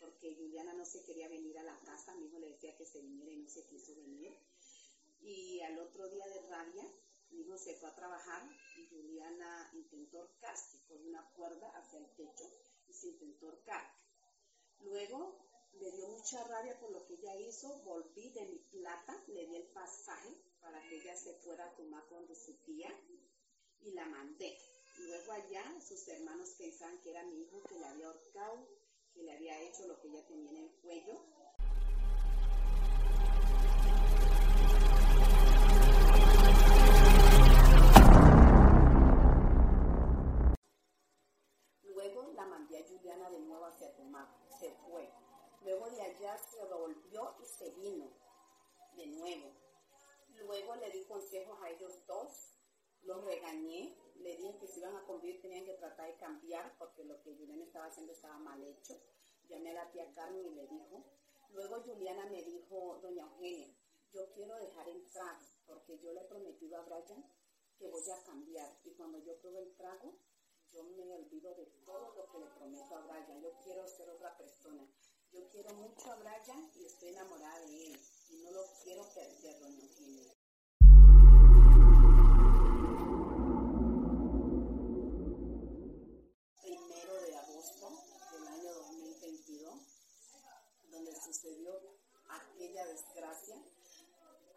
porque 0.00 0.34
Juliana 0.34 0.74
no 0.74 0.84
se 0.84 1.04
quería 1.04 1.28
venir 1.28 1.58
a 1.58 1.62
la 1.62 1.78
casa, 1.80 2.14
mi 2.16 2.26
hijo 2.26 2.38
le 2.38 2.50
decía 2.50 2.76
que 2.76 2.86
se 2.86 3.00
viniera 3.00 3.32
y 3.32 3.36
no 3.38 3.48
se 3.48 3.66
quiso 3.66 3.94
venir. 3.94 4.36
Y 5.22 5.60
al 5.60 5.78
otro 5.78 6.08
día 6.08 6.26
de 6.26 6.48
rabia, 6.48 6.84
mi 7.30 7.42
hijo 7.42 7.56
se 7.56 7.76
fue 7.76 7.88
a 7.88 7.94
trabajar 7.94 8.42
y 8.76 8.86
Juliana 8.88 9.70
intentó 9.72 10.18
ahorcarse 10.18 10.78
con 10.88 11.06
una 11.06 11.24
cuerda 11.36 11.68
hacia 11.76 12.00
el 12.00 12.10
techo 12.14 12.44
y 12.88 12.92
se 12.92 13.08
intentó 13.08 13.46
ahorcar. 13.46 13.84
Luego 14.80 15.38
le 15.74 15.90
dio 15.92 16.08
mucha 16.08 16.42
rabia 16.44 16.78
por 16.78 16.90
lo 16.90 17.06
que 17.06 17.14
ella 17.14 17.36
hizo, 17.36 17.68
volví 17.84 18.30
de 18.30 18.46
mi 18.46 18.58
plata, 18.58 19.24
le 19.28 19.46
di 19.46 19.56
el 19.56 19.68
pasaje 19.68 20.36
para 20.60 20.80
que 20.88 20.96
ella 20.96 21.16
se 21.16 21.34
fuera 21.34 21.66
a 21.66 21.74
tomar 21.76 22.04
con 22.08 22.26
su 22.34 22.54
tía 22.64 22.90
y 23.80 23.92
la 23.92 24.06
mandé. 24.06 24.58
Luego 24.98 25.32
allá 25.32 25.64
sus 25.80 26.06
hermanos 26.08 26.50
pensaban 26.58 27.00
que 27.02 27.10
era 27.10 27.24
mi 27.24 27.42
hijo 27.42 27.62
que 27.64 27.78
le 27.78 27.86
había 27.86 28.08
ahorcado, 28.08 28.68
que 29.14 29.22
le 29.22 29.32
había 29.32 29.60
hecho 29.62 29.86
lo 29.86 29.98
que 30.00 30.08
ella 30.08 30.26
tenía 30.26 30.50
en 30.50 30.56
el 30.58 30.70
cuello. 30.82 31.14
La 43.04 43.16
mandé 43.16 43.26
a 43.26 43.26
Juliana 43.26 43.30
de 43.30 43.40
nuevo 43.40 43.64
hacia 43.66 43.94
Tumaco, 43.94 44.38
se 44.58 44.70
fue. 44.86 45.08
Luego 45.62 45.90
de 45.90 46.02
allá 46.02 46.38
se 46.38 46.64
volvió 46.64 47.34
y 47.40 47.44
se 47.44 47.70
vino 47.70 48.10
de 48.96 49.06
nuevo. 49.06 49.52
Luego 50.36 50.76
le 50.76 50.90
di 50.90 51.04
consejos 51.04 51.58
a 51.62 51.70
ellos 51.70 52.04
dos, 52.06 52.58
los 53.02 53.24
regañé, 53.24 53.96
le 54.16 54.36
dije 54.36 54.58
que 54.58 54.66
si 54.66 54.80
iban 54.80 54.96
a 54.96 55.04
convivir 55.04 55.40
tenían 55.40 55.64
que 55.64 55.74
tratar 55.74 56.06
de 56.06 56.16
cambiar 56.16 56.76
porque 56.78 57.04
lo 57.04 57.20
que 57.22 57.34
Juliana 57.34 57.64
estaba 57.64 57.86
haciendo 57.86 58.12
estaba 58.12 58.38
mal 58.38 58.62
hecho. 58.62 58.94
Llamé 59.48 59.70
a 59.70 59.84
la 59.84 59.90
tía 59.90 60.12
Carmen 60.14 60.46
y 60.46 60.50
le 60.50 60.66
dijo. 60.66 61.04
Luego 61.50 61.82
Juliana 61.82 62.26
me 62.26 62.42
dijo, 62.42 62.98
doña 63.02 63.24
Eugenia, 63.24 63.68
yo 64.12 64.32
quiero 64.32 64.56
dejar 64.56 64.88
el 64.88 65.04
trago 65.10 65.44
porque 65.66 65.98
yo 65.98 66.12
le 66.12 66.20
he 66.20 66.24
prometido 66.24 66.78
a 66.78 66.82
Brian 66.82 67.24
que 67.78 67.88
voy 67.88 68.10
a 68.10 68.24
cambiar 68.24 68.78
y 68.84 68.90
cuando 68.92 69.18
yo 69.18 69.36
pruebe 69.38 69.62
el 69.62 69.74
trago 69.74 70.14
yo 70.72 70.84
me 70.84 71.14
olvido 71.14 71.54
de 71.54 71.66
todo 71.84 72.14
lo 72.14 72.26
que 72.30 72.38
le 72.38 72.46
prometo 72.46 72.96
a 72.96 73.00
Brian. 73.00 73.42
Yo 73.42 73.52
quiero 73.62 73.86
ser 73.86 74.08
otra 74.08 74.36
persona. 74.36 74.86
Yo 75.32 75.48
quiero 75.50 75.74
mucho 75.74 76.12
a 76.12 76.16
Brian 76.16 76.70
y 76.74 76.86
estoy 76.86 77.10
enamorada 77.10 77.60
de 77.60 77.86
él 77.86 78.00
y 78.30 78.36
no 78.42 78.50
lo 78.52 78.64
quiero 78.82 79.02
perder, 79.14 79.60
doña 79.60 79.82
Eugenia. 79.82 80.34
Primero 86.62 87.22
de 87.22 87.36
agosto 87.36 87.88
del 88.32 88.48
año 88.48 88.74
2022, 88.74 89.74
donde 90.90 91.14
sucedió 91.20 91.72
aquella 92.28 92.86
desgracia, 92.86 93.56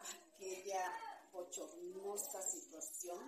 aquella 0.00 0.92
bochornosa 1.32 2.42
situación 2.42 3.18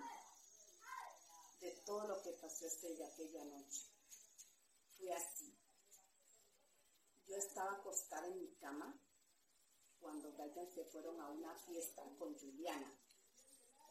de 1.59 1.71
todo 1.85 2.07
lo 2.07 2.21
que 2.21 2.31
pasó 2.33 2.65
ese, 2.65 3.03
aquella 3.03 3.43
noche. 3.45 3.87
Fue 4.97 5.13
así. 5.13 5.53
Yo 7.27 7.35
estaba 7.37 7.73
acostada 7.73 8.27
en 8.27 8.39
mi 8.39 8.55
cama 8.55 8.99
cuando 9.99 10.31
Brian 10.31 10.69
se 10.73 10.85
fueron 10.85 11.19
a 11.19 11.29
una 11.29 11.53
fiesta 11.55 12.03
con 12.17 12.33
Juliana, 12.39 12.91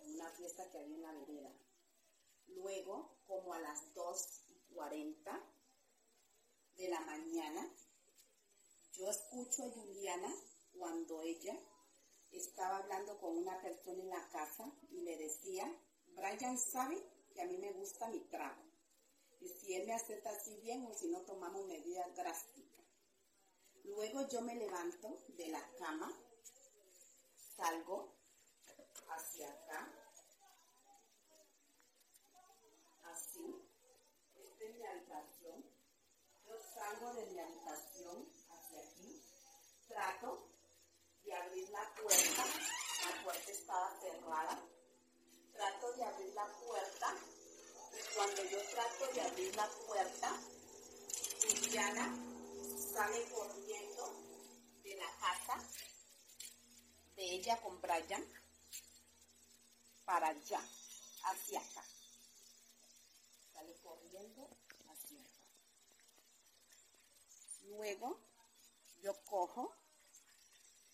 en 0.01 0.15
una 0.15 0.31
fiesta 0.31 0.69
que 0.71 0.79
había 0.79 0.97
en 0.97 1.03
la 1.03 1.13
vereda. 1.13 1.53
Luego, 2.49 3.19
como 3.27 3.53
a 3.53 3.61
las 3.61 3.95
2.40 3.95 5.43
de 6.77 6.89
la 6.89 7.01
mañana, 7.01 7.71
yo 8.95 9.09
escucho 9.09 9.65
a 9.65 9.71
Juliana 9.71 10.35
cuando 10.73 11.23
ella 11.23 11.59
estaba 12.33 12.79
hablando 12.79 13.19
con 13.19 13.37
una 13.37 13.61
persona 13.61 14.03
en 14.03 14.09
la 14.09 14.29
casa 14.31 14.73
y 14.91 15.03
le 15.03 15.17
decía, 15.17 15.71
Brian 16.15 16.59
sabe 16.59 17.18
a 17.43 17.47
mí 17.47 17.59
me 17.59 17.73
gusta 17.73 18.09
mi 18.09 18.21
trago. 18.21 18.63
Y 19.41 19.49
si 19.49 19.75
él 19.75 19.87
me 19.87 19.95
acepta 19.95 20.31
así 20.31 20.57
bien 20.61 20.85
o 20.87 20.93
si 20.93 21.09
no 21.09 21.21
tomamos 21.23 21.67
medidas 21.67 22.15
drásticas. 22.17 22.87
Luego 23.85 24.29
yo 24.29 24.43
me 24.43 24.55
levanto 24.55 25.19
de 25.29 25.49
la 25.49 25.67
cama, 25.79 26.13
salgo 27.57 28.15
hacia 29.09 29.51
acá, 29.51 29.93
así, 33.05 33.65
esta 34.37 34.65
es 34.65 34.75
mi 34.77 34.87
habitación, 34.87 35.65
yo 36.45 36.59
salgo 36.75 37.15
de 37.15 37.27
mi 37.27 37.39
habitación 37.39 38.29
hacia 38.51 38.81
aquí, 38.81 39.23
trato 39.89 40.49
de 41.25 41.35
abrir 41.35 41.71
la 41.71 41.95
puerta, 41.95 42.45
la 43.07 43.25
puerta 43.25 43.51
estaba 43.51 44.01
cerrada, 44.01 44.69
trato 45.59 45.93
de 45.93 46.05
abrir 46.05 46.33
la 46.35 46.47
puerta 46.47 47.17
y 47.93 48.15
cuando 48.15 48.45
yo 48.45 48.63
trato 48.71 49.13
de 49.13 49.21
abrir 49.23 49.57
la 49.57 49.69
puerta, 49.69 50.41
Liliana 51.43 52.17
sale 52.93 53.29
corriendo 53.29 54.15
de 54.85 54.95
la 54.95 55.11
casa 55.19 55.69
de 57.17 57.25
ella 57.25 57.61
con 57.61 57.81
Brian 57.81 58.25
para 60.05 60.29
allá, 60.29 60.63
hacia 61.25 61.59
acá. 61.59 61.85
Sale 63.53 63.77
corriendo 63.83 64.49
hacia 64.89 65.21
acá. 65.21 65.43
Luego 67.65 68.21
yo 69.03 69.13
cojo 69.25 69.75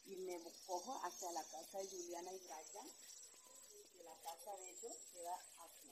y 0.06 0.16
me 0.16 0.40
cojo 0.66 1.02
hacia 1.04 1.30
la 1.32 1.44
casa 1.44 1.78
de 1.78 1.88
Juliana 1.88 2.32
y 2.32 2.38
Brian, 2.38 3.03
casa 4.24 4.56
de 4.56 4.70
ellos 4.70 4.96
queda 5.12 5.36
aquí. 5.58 5.90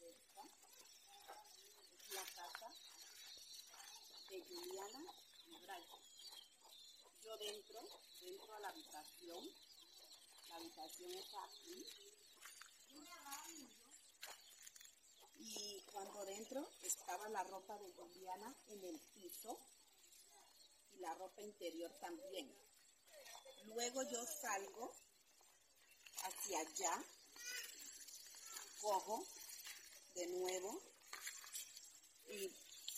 Esta 0.00 0.42
es 1.96 2.12
la 2.12 2.24
casa 2.24 2.68
de 4.30 4.40
Juliana 4.40 5.04
Brian. 5.46 5.82
Yo 7.24 7.36
dentro, 7.38 7.80
dentro 8.20 8.54
a 8.54 8.60
la 8.60 8.68
habitación, 8.68 9.50
la 10.48 10.56
habitación 10.56 11.10
está 11.10 11.42
aquí. 11.42 11.84
Y 15.38 15.82
cuando 15.92 16.24
dentro 16.24 16.70
estaba 16.82 17.28
la 17.30 17.42
ropa 17.42 17.76
de 17.78 17.92
Juliana 17.94 18.54
en 18.68 18.84
el 18.84 19.00
piso 19.12 19.58
y 20.92 21.00
la 21.00 21.14
ropa 21.14 21.42
interior 21.42 21.92
también. 22.00 22.75
Luego 23.66 24.02
yo 24.04 24.24
salgo 24.24 24.94
hacia 26.22 26.60
allá, 26.60 27.04
cojo 28.80 29.26
de 30.14 30.26
nuevo 30.28 30.80
y 32.28 32.48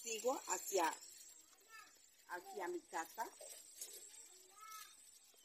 sigo 0.03 0.39
hacia, 0.49 0.95
hacia 2.29 2.69
mi 2.69 2.81
casa, 2.83 3.29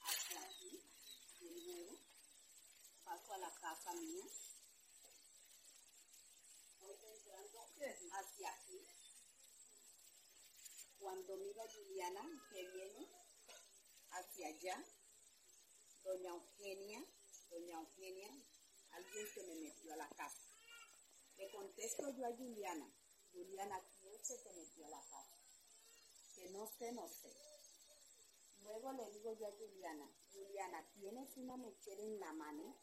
hacia 0.01 0.41
aquí, 0.41 0.83
de 1.39 1.51
nuevo, 1.51 1.97
paso 3.05 3.33
a 3.33 3.37
la 3.37 3.53
casa 3.55 3.93
mía, 3.93 4.25
voy 6.81 6.97
entrando 7.01 7.59
hacia 8.11 8.53
aquí. 8.53 8.85
Cuando 10.99 11.37
mira 11.37 11.63
Juliana 11.73 12.21
que 12.51 12.67
viene 12.71 13.09
hacia 14.11 14.47
allá, 14.47 14.85
doña 16.03 16.31
Eugenia, 16.31 17.05
doña 17.49 17.79
Eugenia, 17.79 18.29
alguien 18.91 19.27
se 19.33 19.43
me 19.43 19.55
metió 19.55 19.93
a 19.93 19.97
la 19.97 20.09
casa. 20.09 20.43
Le 21.37 21.49
contesto 21.51 22.09
yo 22.11 22.25
a 22.27 22.35
Juliana, 22.35 22.93
Juliana, 23.31 23.81
¿quién 23.99 24.23
se 24.23 24.37
te 24.37 24.53
metió 24.53 24.85
a 24.85 24.89
la 24.89 25.01
casa? 25.01 25.37
Que 26.35 26.49
no 26.49 26.67
sé, 26.67 26.91
no 26.91 27.07
sé. 27.07 27.33
Luego 28.63 28.93
le 28.93 29.09
digo 29.11 29.33
yo 29.33 29.47
a 29.47 29.51
Juliana, 29.51 30.09
Juliana, 30.31 30.87
¿tienes 30.93 31.35
una 31.37 31.57
mechera 31.57 32.01
en 32.01 32.19
la 32.19 32.33
mano? 32.33 32.77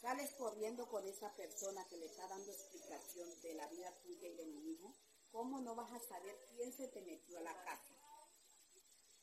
Sales 0.00 0.34
corriendo 0.34 0.88
con 0.88 1.06
esa 1.06 1.34
persona 1.34 1.86
que 1.88 1.96
le 1.96 2.06
está 2.06 2.26
dando 2.28 2.50
explicación 2.52 3.40
de 3.40 3.54
la 3.54 3.66
vida 3.68 3.90
tuya 4.02 4.28
y 4.28 4.36
de 4.36 4.46
mi 4.46 4.72
hijo. 4.72 4.94
¿Cómo 5.32 5.60
no 5.60 5.74
vas 5.74 5.90
a 5.92 5.98
saber 5.98 6.36
quién 6.50 6.72
se 6.72 6.88
te 6.88 7.00
metió 7.02 7.38
a 7.38 7.42
la 7.42 7.64
casa? 7.64 7.93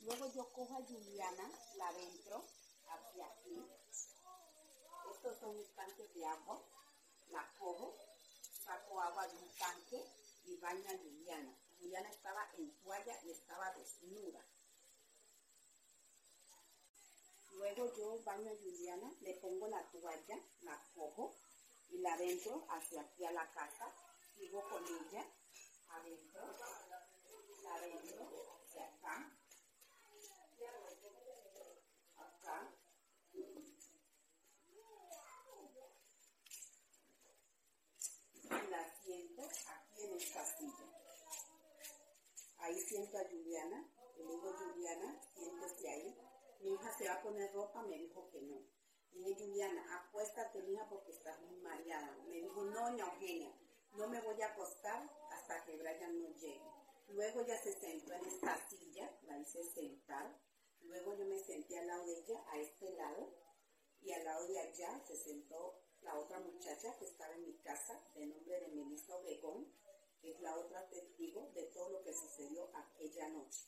Luego 0.02 0.32
yo 0.34 0.52
cojo 0.52 0.78
a 0.78 0.86
Juliana, 0.86 1.52
la 1.76 1.88
adentro, 1.90 2.44
hacia 2.90 3.26
aquí. 3.28 3.64
Estos 5.12 5.40
son 5.40 5.58
mis 5.58 5.70
tanques 5.76 6.14
de 6.16 6.26
agua. 6.26 6.60
La 7.30 7.48
cojo, 7.60 7.96
saco 8.66 9.00
agua 9.00 9.28
de 9.28 9.38
un 9.38 9.50
tanque 9.58 10.04
y 10.46 10.58
baño 10.58 10.90
a 10.90 10.98
Juliana. 10.98 11.56
Juliana 11.80 12.10
estaba 12.10 12.50
en 12.58 12.72
toalla 12.80 13.20
y 13.24 13.32
estaba 13.32 13.72
desnuda. 13.74 14.44
Luego 17.54 17.94
yo 17.96 18.24
baño 18.24 18.52
a 18.52 18.56
Juliana, 18.56 19.14
le 19.22 19.36
pongo 19.36 19.68
la 19.68 19.84
toalla, 19.92 20.40
la 20.62 20.84
cojo 20.96 21.36
y 21.90 22.00
la 22.00 22.14
adentro 22.14 22.66
hacia 22.70 23.02
aquí 23.02 23.24
a 23.26 23.32
la 23.32 23.52
casa, 23.52 23.94
sigo 24.36 24.68
con 24.68 24.84
ella, 24.84 25.26
adentro, 25.90 26.42
la 27.64 27.76
adentro, 27.76 28.28
hacia 28.66 28.86
acá, 28.88 29.32
la 38.70 38.94
siento 39.04 39.42
aquí 39.44 40.04
en 40.04 40.14
esta 40.16 40.46
silla. 40.58 41.02
Ahí 42.60 42.80
siento 42.82 43.18
a 43.18 43.30
Juliana, 43.30 43.90
le 44.18 44.24
digo 44.24 44.54
Juliana, 44.54 45.22
siéntese 45.34 45.90
ahí. 45.90 46.18
Mi 46.60 46.74
hija 46.74 46.98
se 46.98 47.08
va 47.08 47.16
a 47.16 47.22
poner 47.22 47.52
ropa, 47.54 47.82
me 47.84 47.98
dijo 47.98 48.30
que 48.30 48.42
no. 48.42 48.62
Dije, 49.12 49.36
Juliana, 49.36 50.00
acuéstate, 50.00 50.60
hija, 50.60 50.88
porque 50.90 51.12
estás 51.12 51.40
muy 51.42 51.58
mareada. 51.62 52.16
Me 52.28 52.36
dijo, 52.36 52.64
no, 52.64 52.90
doña 52.90 53.06
Eugenia, 53.06 53.52
no 53.94 54.08
me 54.08 54.22
voy 54.22 54.42
a 54.42 54.48
acostar 54.48 55.10
hasta 55.32 55.64
que 55.66 55.76
Brian 55.78 56.22
no 56.22 56.30
llegue. 56.36 56.62
Luego 57.10 57.42
ella 57.42 57.58
se 57.62 57.74
sentó 57.74 58.14
en 58.14 58.26
esta 58.26 58.70
silla, 58.70 59.12
la 59.24 59.38
hice 59.38 59.64
sentar. 59.64 60.40
Luego 60.82 61.16
yo 61.16 61.26
me 61.26 61.40
senté 61.40 61.80
al 61.80 61.88
lado 61.88 62.06
de 62.06 62.20
ella, 62.20 62.44
a 62.48 62.58
este 62.58 62.92
lado, 62.94 63.34
y 64.02 64.12
al 64.14 64.24
lado 64.24 64.48
de 64.48 64.60
allá 64.60 65.02
se 65.06 65.16
sentó 65.16 65.82
la 66.04 66.18
otra 66.18 66.40
muchacha 66.40 66.96
que 66.98 67.06
estaba 67.06 67.34
en 67.36 67.46
mi 67.46 67.58
casa, 67.60 68.00
de 68.16 68.26
nombre 68.26 68.60
de 68.60 68.68
Melissa 68.70 69.16
Obregón, 69.16 69.68
que 70.22 70.32
es 70.32 70.42
la 70.42 70.56
otra 70.56 70.88
testigo 70.90 71.50
de 71.54 71.64
todo 71.66 71.90
lo 71.90 72.04
que 72.04 72.14
sucedió 72.14 72.70
aquella 72.74 73.30
noche. 73.30 73.68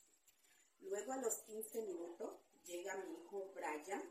Luego 0.80 1.14
a 1.14 1.18
los 1.18 1.36
15 1.44 1.82
minutos 1.84 2.40
llega 2.66 2.98
mi 2.98 3.14
hijo 3.14 3.52
Brian 3.56 4.04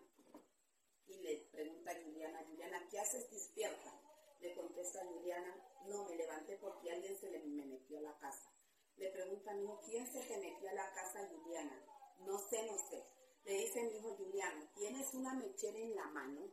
y 1.06 1.18
le 1.18 1.36
pregunta 1.52 1.90
a 1.90 2.02
Juliana, 2.02 2.44
Juliana, 2.48 2.88
¿qué 2.90 2.98
haces 2.98 3.30
despierta? 3.30 4.00
Le 4.40 4.54
contesta 4.54 5.02
a 5.02 5.06
Juliana, 5.06 5.54
no, 5.86 6.04
me 6.04 6.16
levanté 6.16 6.56
porque 6.56 6.90
alguien 6.90 7.16
se 7.18 7.30
le 7.30 7.40
me 7.40 7.66
metió 7.66 7.98
a 7.98 8.02
la 8.02 8.18
casa. 8.18 8.50
Le 8.96 9.10
pregunta 9.10 9.50
a 9.50 9.54
mi 9.54 9.64
hijo, 9.64 9.80
¿quién 9.84 10.06
se 10.06 10.20
te 10.22 10.38
metió 10.38 10.68
a 10.70 10.74
la 10.74 10.92
casa, 10.92 11.28
Juliana? 11.28 11.84
No 12.20 12.38
sé, 12.38 12.66
no 12.66 12.76
sé. 12.88 13.04
Le 13.44 13.58
dice 13.58 13.82
mi 13.82 13.96
hijo 13.96 14.16
Juliana, 14.16 14.70
¿tienes 14.74 15.12
una 15.14 15.34
mechera 15.34 15.78
en 15.78 15.94
la 15.94 16.06
mano? 16.06 16.50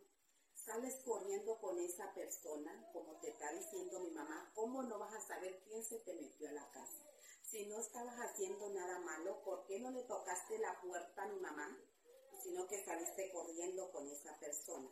Sales 0.69 1.01
corriendo 1.03 1.57
con 1.57 1.79
esa 1.79 2.13
persona, 2.13 2.87
como 2.93 3.19
te 3.21 3.29
está 3.29 3.51
diciendo 3.53 4.01
mi 4.01 4.11
mamá, 4.11 4.51
¿cómo 4.53 4.83
no 4.83 4.99
vas 4.99 5.15
a 5.15 5.27
saber 5.27 5.59
quién 5.63 5.83
se 5.83 5.97
te 5.97 6.13
metió 6.13 6.47
a 6.47 6.51
la 6.51 6.69
casa? 6.69 7.09
Si 7.41 7.65
no 7.65 7.79
estabas 7.79 8.15
haciendo 8.19 8.69
nada 8.69 8.99
malo, 8.99 9.41
¿por 9.43 9.65
qué 9.65 9.79
no 9.79 9.89
le 9.89 10.03
tocaste 10.03 10.59
la 10.59 10.79
puerta 10.79 11.23
a 11.23 11.27
mi 11.27 11.39
mamá? 11.39 11.75
Sino 12.43 12.67
que 12.67 12.85
saliste 12.85 13.31
corriendo 13.31 13.91
con 13.91 14.07
esa 14.09 14.37
persona. 14.37 14.91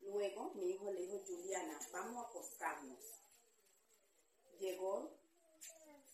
Luego 0.00 0.50
mi 0.54 0.72
hijo 0.72 0.90
le 0.90 1.02
dijo, 1.02 1.22
Juliana, 1.24 1.78
vamos 1.92 2.24
a 2.24 2.28
acostarnos. 2.28 2.98
Llegó, 4.58 5.16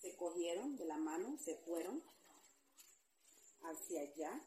se 0.03 0.15
cogieron 0.17 0.77
de 0.77 0.85
la 0.85 0.99
mano, 0.99 1.39
se 1.39 1.57
fueron 1.65 2.05
hacia 3.63 4.03
allá. 4.03 4.47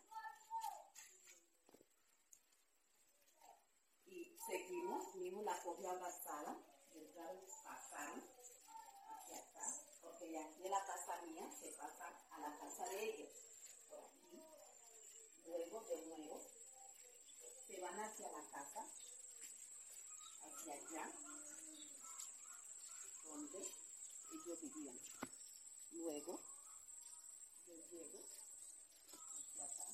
Y 4.06 4.33
seguimos, 4.48 5.16
hijo 5.16 5.42
la 5.44 5.62
cogió 5.64 5.90
abrazada, 5.92 6.58
entraron, 6.94 7.46
pasaron 7.64 8.24
hacia 9.10 9.38
acá, 9.38 9.68
porque 10.02 10.28
de 10.28 10.40
aquí 10.40 10.62
de 10.62 10.70
la 10.70 10.86
casa 10.86 11.22
mía 11.24 11.50
se 11.60 11.72
pasa 11.72 12.14
a 12.32 12.40
la 12.40 12.58
casa 12.60 12.86
de 12.90 13.04
ellos, 13.04 13.30
por 13.90 14.00
aquí. 14.00 14.44
Luego 15.46 15.82
de 15.82 16.06
nuevo 16.08 16.42
se 17.68 17.82
van 17.82 18.00
hacia 18.00 18.32
la 18.32 18.44
casa, 18.52 18.86
hacia 20.42 20.74
allá, 20.74 21.12
donde 23.26 23.60
ellos 23.60 24.62
vivían. 24.62 25.00
Luego 25.92 26.40
yo 27.66 27.76
llego 27.90 28.20
hacia 29.14 29.66
acá. 29.66 29.86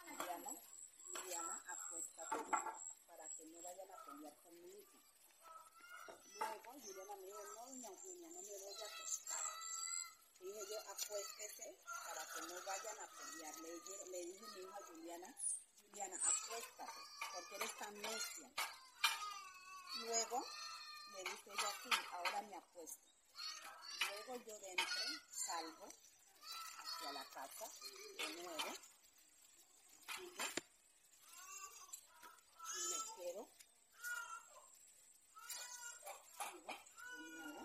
Juliana, 0.00 0.50
Juliana, 1.06 1.64
acuéstate 1.68 2.36
para 3.06 3.28
que 3.36 3.46
no 3.46 3.62
vayan 3.62 3.90
a 3.90 4.04
pelear 4.04 4.36
conmigo. 4.42 4.82
Luego 6.38 6.72
Juliana 6.80 7.16
me 7.16 7.26
dijo, 7.26 7.44
no, 7.44 7.66
doña 7.66 7.88
Eugenia, 7.88 8.28
no 8.30 8.42
me 8.42 8.58
voy 8.58 8.74
a 8.74 8.86
acostar. 8.86 9.44
Dije 10.40 10.60
yo, 10.70 10.78
acuéstese 11.02 11.78
para 12.04 12.22
que 12.34 12.40
no 12.42 12.64
vayan 12.64 12.98
a 13.00 13.06
pelear. 13.16 13.54
Le, 13.60 13.70
dije- 13.72 14.04
dije 14.24 14.46
mi 14.56 14.60
hija 14.62 14.78
Juliana, 14.86 15.34
Juliana, 15.82 16.16
acuéstate, 16.24 17.00
porque 17.32 17.56
eres 17.56 17.78
tan 17.78 17.94
necia. 18.02 18.50
Luego 20.00 20.44
le 21.14 21.24
dice 21.24 21.50
ella, 21.50 21.70
sí, 21.82 21.90
ahora 22.12 22.42
me 22.42 22.56
acuesto. 22.56 23.06
Luego 24.08 24.36
yo 24.44 24.58
dentro 24.60 24.86
salgo 25.30 25.86
hacia 26.78 27.12
la 27.12 27.24
casa 27.30 27.64
de 28.18 28.42
nuevo, 28.42 28.74
sigo 30.16 30.44
y 32.74 32.80
me 32.90 32.98
quedo, 33.16 33.48
sigo 36.50 36.72
de 37.12 37.30
nuevo 37.30 37.60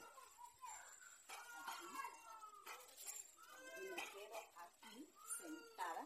aquí 1.67 1.89
y 3.79 3.89
me 3.95 4.03
quedo 4.11 4.37
aquí 4.55 4.93
sentada 5.41 6.03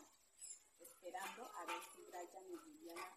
esperando 0.80 1.42
a 1.56 1.66
ver 1.66 1.82
si 1.96 2.02
Brian 2.06 2.46
y 2.52 2.58
Juliana 2.58 3.08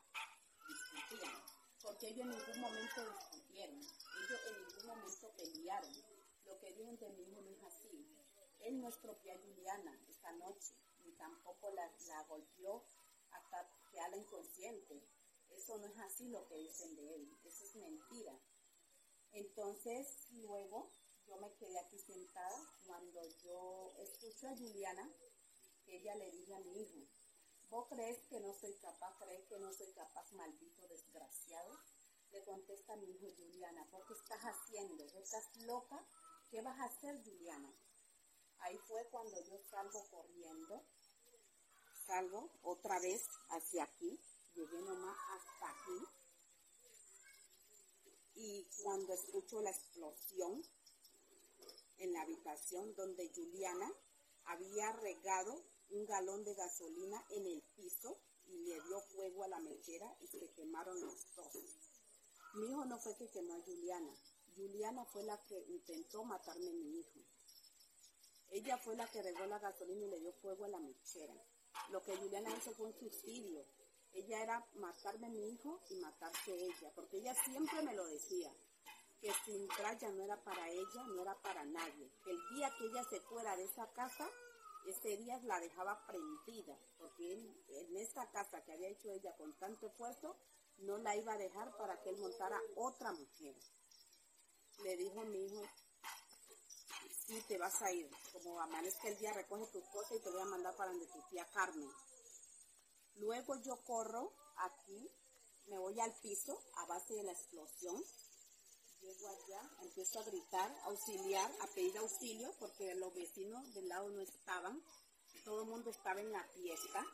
discutían. 0.69 1.45
Porque 1.83 2.00
ellos 2.11 2.27
en 2.27 2.31
ningún 2.31 2.61
momento 2.61 3.01
discutieron, 3.09 3.79
ellos 3.79 4.41
en 4.49 4.67
ningún 4.67 4.87
momento 4.87 5.33
pelearon. 5.37 5.93
Lo 6.45 6.59
que 6.59 6.67
dijeron 6.73 6.99
de 6.99 7.09
mi 7.11 7.23
hijo 7.23 7.41
no 7.41 7.51
es 7.51 7.63
así. 7.63 8.05
Él 8.59 8.81
no 8.81 8.89
estropeó 8.89 9.33
a 9.33 9.39
Juliana 9.39 9.97
esta 10.09 10.33
noche, 10.33 10.75
ni 11.05 11.13
tampoco 11.13 11.71
la, 11.71 11.89
la 12.09 12.25
golpeó 12.25 12.85
hasta 13.31 13.71
quedarla 13.93 14.17
inconsciente. 14.17 15.07
Eso 15.51 15.79
no 15.79 15.87
es 15.87 15.97
así 15.99 16.29
lo 16.31 16.49
que 16.49 16.57
dicen 16.57 16.97
de 16.97 17.15
él, 17.15 17.39
eso 17.45 17.65
es 17.65 17.77
mentira. 17.77 18.37
Entonces, 19.31 20.27
luego 20.33 20.91
yo 21.29 21.37
me 21.37 21.55
quedé 21.55 21.79
aquí 21.79 21.99
sentada 21.99 22.59
cuando 22.87 23.25
yo 23.45 23.95
escucho 23.99 24.49
a 24.49 24.57
Juliana, 24.57 25.09
que 25.85 25.97
ella 25.97 26.17
le 26.17 26.33
dice 26.33 26.57
a 26.57 26.61
mi 26.61 26.83
hijo, 26.83 27.07
¿vos 27.69 27.87
crees 27.89 28.19
que 28.29 28.41
no 28.41 28.53
soy 28.53 28.75
capaz? 28.79 29.17
¿Crees 29.19 29.47
que 29.47 29.61
no 29.61 29.73
soy 29.73 29.93
capaz, 29.93 30.33
maldito 30.33 30.89
desgraciado? 30.89 31.79
Le 32.33 32.45
contesta 32.45 32.95
mi 32.97 33.11
hijo 33.11 33.27
Juliana, 33.37 33.85
¿por 33.91 34.07
qué 34.07 34.15
estás 34.15 34.41
haciendo? 34.43 35.05
¿Vos 35.05 35.23
¿Estás 35.25 35.57
loca? 35.67 36.05
¿Qué 36.51 36.63
vas 36.63 36.79
a 36.79 36.85
hacer, 36.85 37.21
Juliana? 37.25 37.73
Ahí 38.61 38.79
fue 38.87 39.05
cuando 39.11 39.41
yo 39.45 39.59
salgo 39.69 40.09
corriendo, 40.11 40.85
salgo 42.07 42.51
otra 42.63 43.01
vez 43.01 43.23
hacia 43.49 43.85
aquí, 43.85 44.21
llegué 44.55 44.81
nomás 44.81 45.17
hasta 45.31 45.71
aquí, 45.71 46.07
y 48.35 48.69
cuando 48.83 49.13
escucho 49.13 49.61
la 49.61 49.71
explosión 49.71 50.63
en 51.99 52.13
la 52.13 52.23
habitación 52.23 52.95
donde 52.95 53.29
Juliana 53.35 53.93
había 54.45 54.93
regado 54.93 55.65
un 55.91 56.07
galón 56.07 56.45
de 56.45 56.55
gasolina 56.55 57.25
en 57.31 57.47
el 57.47 57.63
piso 57.77 58.21
y 58.47 58.59
le 58.69 58.81
dio 58.83 59.01
fuego 59.01 59.45
a 59.45 59.49
la 59.49 59.61
mechera 59.61 60.17
y 60.21 60.29
se 60.29 60.51
quemaron 60.53 61.01
los 61.01 61.35
dos. 61.35 61.80
Mi 62.55 62.67
hijo 62.67 62.85
no 62.85 62.99
fue 62.99 63.17
que 63.17 63.31
quemó 63.31 63.55
a 63.55 63.63
Juliana, 63.63 64.13
Juliana 64.57 65.05
fue 65.05 65.23
la 65.23 65.39
que 65.47 65.59
intentó 65.69 66.25
matarme 66.25 66.71
a 66.71 66.75
mi 66.75 66.99
hijo. 66.99 67.21
Ella 68.51 68.77
fue 68.79 68.97
la 68.97 69.07
que 69.07 69.23
regó 69.23 69.47
la 69.47 69.59
gasolina 69.59 70.07
y 70.07 70.11
le 70.11 70.21
dio 70.21 70.33
fuego 70.33 70.65
a 70.65 70.69
la 70.69 70.81
mechera. 70.81 71.35
Lo 71.91 72.03
que 72.03 72.17
Juliana 72.17 72.51
hizo 72.57 72.73
fue 72.73 72.87
un 72.87 72.99
suicidio. 72.99 73.65
Ella 74.13 74.43
era 74.43 74.67
matarme 74.75 75.29
a 75.29 75.31
mi 75.31 75.51
hijo 75.51 75.81
y 75.89 75.95
matarse 76.01 76.53
ella, 76.53 76.93
porque 76.97 77.19
ella 77.19 77.35
siempre 77.45 77.81
me 77.83 77.95
lo 77.95 78.05
decía, 78.07 78.53
que 79.21 79.33
sin 79.45 79.69
Brian 79.69 80.17
no 80.17 80.25
era 80.25 80.43
para 80.43 80.69
ella, 80.69 81.05
no 81.15 81.23
era 81.23 81.41
para 81.43 81.65
nadie. 81.65 82.11
El 82.27 82.39
día 82.55 82.71
que 82.77 82.87
ella 82.87 83.05
se 83.05 83.21
fuera 83.21 83.57
de 83.57 83.65
esa 83.65 83.87
casa, 83.93 84.29
ese 84.87 85.17
día 85.19 85.39
la 85.45 85.61
dejaba 85.61 86.05
prendida, 86.07 86.77
porque 86.99 87.35
él, 87.35 87.65
en 87.69 87.97
esta 87.97 88.29
casa 88.31 88.65
que 88.65 88.73
había 88.73 88.89
hecho 88.89 89.13
ella 89.13 89.37
con 89.37 89.57
tanto 89.59 89.87
esfuerzo, 89.87 90.37
no 90.81 90.99
la 90.99 91.17
iba 91.17 91.33
a 91.33 91.39
dejar 91.39 91.77
para 91.77 92.01
que 92.03 92.11
él 92.11 92.17
montara 92.19 92.61
otra 92.77 93.13
mujer. 93.13 93.57
Le 94.83 94.97
dijo 94.97 95.21
mi 95.25 95.47
hijo, 95.47 95.63
sí, 97.27 97.43
te 97.49 97.59
vas 97.59 97.81
a 97.83 97.93
ir. 97.93 98.11
Como 98.33 98.61
amanezca 98.61 99.09
el 99.09 99.19
día, 99.19 99.33
recoge 99.33 99.67
tus 99.73 99.85
cosas 99.89 100.13
y 100.17 100.21
te 100.21 100.31
voy 100.31 100.41
a 100.41 100.47
mandar 100.47 100.75
para 100.77 100.91
donde 100.91 101.07
tu 101.07 101.21
tía 101.29 101.47
Carmen. 101.53 101.91
Luego 103.17 103.57
yo 103.63 103.77
corro 103.85 104.33
aquí, 104.57 105.11
me 105.67 105.79
voy 105.79 106.01
al 106.01 106.13
piso 106.21 106.59
a 106.77 106.87
base 106.87 107.15
de 107.15 107.23
la 107.25 107.33
explosión. 107.33 108.03
Llego 109.01 109.29
allá, 109.29 109.71
empiezo 109.83 110.19
a 110.19 110.25
gritar, 110.25 110.75
auxiliar, 110.85 111.51
a 111.61 111.67
pedir 111.69 111.97
auxilio, 111.99 112.53
porque 112.59 112.95
los 112.95 113.15
vecinos 113.15 113.73
del 113.75 113.89
lado 113.89 114.11
no 114.11 114.21
estaban. 114.21 114.83
todo 115.45 115.63
el 115.63 115.69
mundo 115.69 115.91
estaba 115.91 116.21
en 116.21 116.33
la 116.33 116.45
fiesta. 116.49 117.05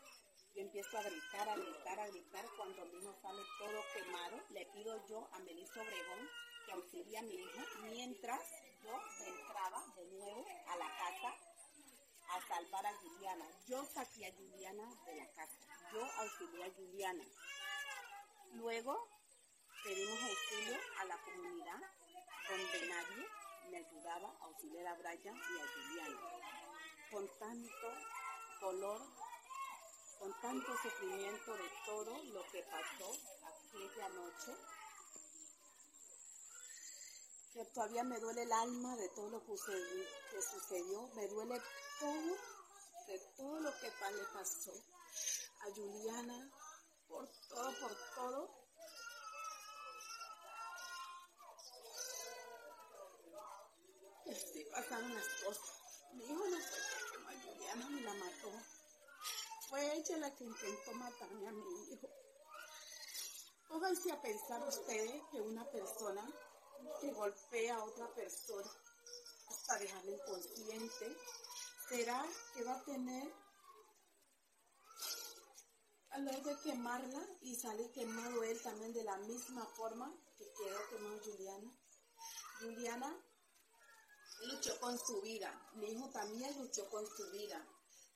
Yo 0.57 0.63
empiezo 0.63 0.97
a 0.97 1.03
gritar, 1.03 1.47
a 1.51 1.55
gritar, 1.55 2.01
a 2.01 2.07
gritar. 2.07 2.47
Cuando 2.57 2.87
mi 2.87 2.97
hijo 2.97 3.15
sale 3.21 3.43
todo 3.59 3.85
quemado, 3.93 4.43
le 4.49 4.65
pido 4.73 5.07
yo 5.07 5.29
a 5.33 5.39
Melissa 5.41 5.83
Obregón 5.83 6.31
que 6.65 6.73
auxilie 6.73 7.19
a 7.19 7.23
mi 7.23 7.35
hijo 7.35 7.61
mientras 7.83 8.41
yo 8.83 8.99
entraba 9.27 9.85
de 9.97 10.07
nuevo 10.13 10.47
a 10.69 10.77
la 10.77 10.89
casa 10.97 11.37
a 12.31 12.41
salvar 12.49 12.87
a 12.87 12.95
Juliana. 12.95 13.45
Yo 13.67 13.85
saqué 13.85 14.29
a 14.29 14.33
Juliana 14.33 14.85
de 15.05 15.17
la 15.17 15.31
casa. 15.35 15.59
Yo 15.93 16.03
auxilié 16.03 16.65
a 16.65 16.71
Juliana. 16.73 17.25
Luego 18.55 19.09
pedimos 19.85 20.23
auxilio 20.23 20.79
a 21.01 21.05
la 21.05 21.19
comunidad 21.23 21.81
donde 22.49 22.89
nadie 22.89 23.27
me 23.71 23.77
ayudaba 23.77 24.31
a 24.41 24.45
auxiliar 24.47 24.87
a 24.87 24.95
Brian 24.95 25.37
y 25.37 25.61
a 25.61 25.67
Juliana. 25.75 26.21
Con 27.11 27.29
tanto 27.39 27.89
dolor, 28.61 29.03
con 30.19 30.41
tanto 30.41 30.73
sufrimiento 30.83 31.57
de 31.57 31.71
todo 31.85 32.25
lo 32.25 32.43
que 32.51 32.63
pasó 32.65 33.13
aquella 33.45 34.09
noche, 34.11 34.57
que 37.53 37.65
todavía 37.73 38.05
me 38.05 38.19
duele 38.21 38.43
el 38.43 38.53
alma 38.53 38.97
de 38.97 39.09
todo 39.11 39.31
lo 39.31 39.41
que 39.45 39.57
sucedió, 40.43 41.09
me 41.15 41.27
duele 41.29 41.61
todo, 42.01 42.37
de 43.07 43.19
todo 43.37 43.61
lo 43.61 43.73
que 43.81 43.87
le 43.87 44.25
pasó 44.35 44.73
a 45.61 45.75
Juliana, 45.75 46.51
por 47.09 47.29
todo, 47.49 47.81
por 47.81 47.97
todo. 48.15 48.67
Sí, 54.53 54.67
pasaron 54.71 55.15
las 55.15 55.29
cosas. 55.45 55.81
Mi 56.13 56.25
hijo 56.25 56.35
no 56.35 56.59
fue 56.59 56.79
que 57.11 57.37
a 57.37 57.43
Juliana 57.43 57.89
me 57.89 58.01
la 58.03 58.15
mató. 58.15 58.76
Fue 59.69 59.97
ella 59.97 60.17
la 60.19 60.35
que 60.35 60.45
intentó 60.45 60.93
matarme 60.93 61.49
a 61.49 61.53
mi 61.53 61.93
hijo. 61.93 62.09
Pónganse 63.69 64.13
a 64.13 64.23
pensar 64.23 64.63
ustedes 64.69 65.23
que 65.33 65.41
una 65.41 65.69
persona 65.71 66.25
que 67.01 67.13
golpea 67.13 67.77
a 67.77 67.85
otra 67.85 68.07
persona 68.15 68.71
hasta 69.49 69.79
dejarla 69.79 70.13
inconsciente, 70.13 71.17
¿será 71.89 72.25
que 72.55 72.63
va 72.63 72.75
a 72.75 72.85
tener 72.85 73.33
a 76.11 76.19
la 76.19 76.33
de 76.33 76.57
quemarla 76.61 77.27
y 77.43 77.55
sale 77.57 77.91
quemado 77.91 78.45
él 78.45 78.61
también 78.63 78.93
de 78.93 79.05
la 79.05 79.17
misma 79.19 79.67
forma 79.67 80.15
que 80.39 80.45
quedó 80.53 80.89
quemado 80.91 81.19
Juliana? 81.25 81.77
Juliana 82.61 83.21
luchó 84.43 84.79
con 84.81 84.99
su 84.99 85.21
vida, 85.23 85.71
mi 85.75 85.93
hijo 85.93 86.09
también 86.11 86.57
luchó 86.59 86.89
con 86.89 87.05
su 87.07 87.31
vida. 87.33 87.67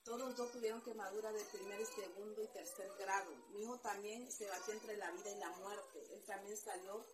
Todos 0.03 0.35
dos 0.35 0.51
tuvieron 0.51 0.81
quemadura 0.81 1.31
de 1.31 1.43
primer, 1.45 1.85
segundo 1.85 2.41
y 2.41 2.47
tercer 2.47 2.89
grado. 2.99 3.31
Mi 3.53 3.61
hijo 3.61 3.77
también 3.79 4.31
se 4.31 4.47
batió 4.47 4.73
entre 4.73 4.97
la 4.97 5.11
vida 5.11 5.31
y 5.31 5.39
la 5.39 5.49
muerte. 5.51 6.03
Él 6.13 6.23
también 6.25 6.57
salió 6.57 7.05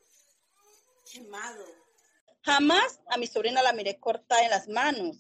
quemado. 1.11 1.65
Jamás 2.43 2.99
a 3.07 3.17
mi 3.17 3.27
sobrina 3.27 3.61
la 3.61 3.73
miré 3.73 3.99
cortada 3.99 4.43
en 4.43 4.51
las 4.51 4.67
manos. 4.67 5.17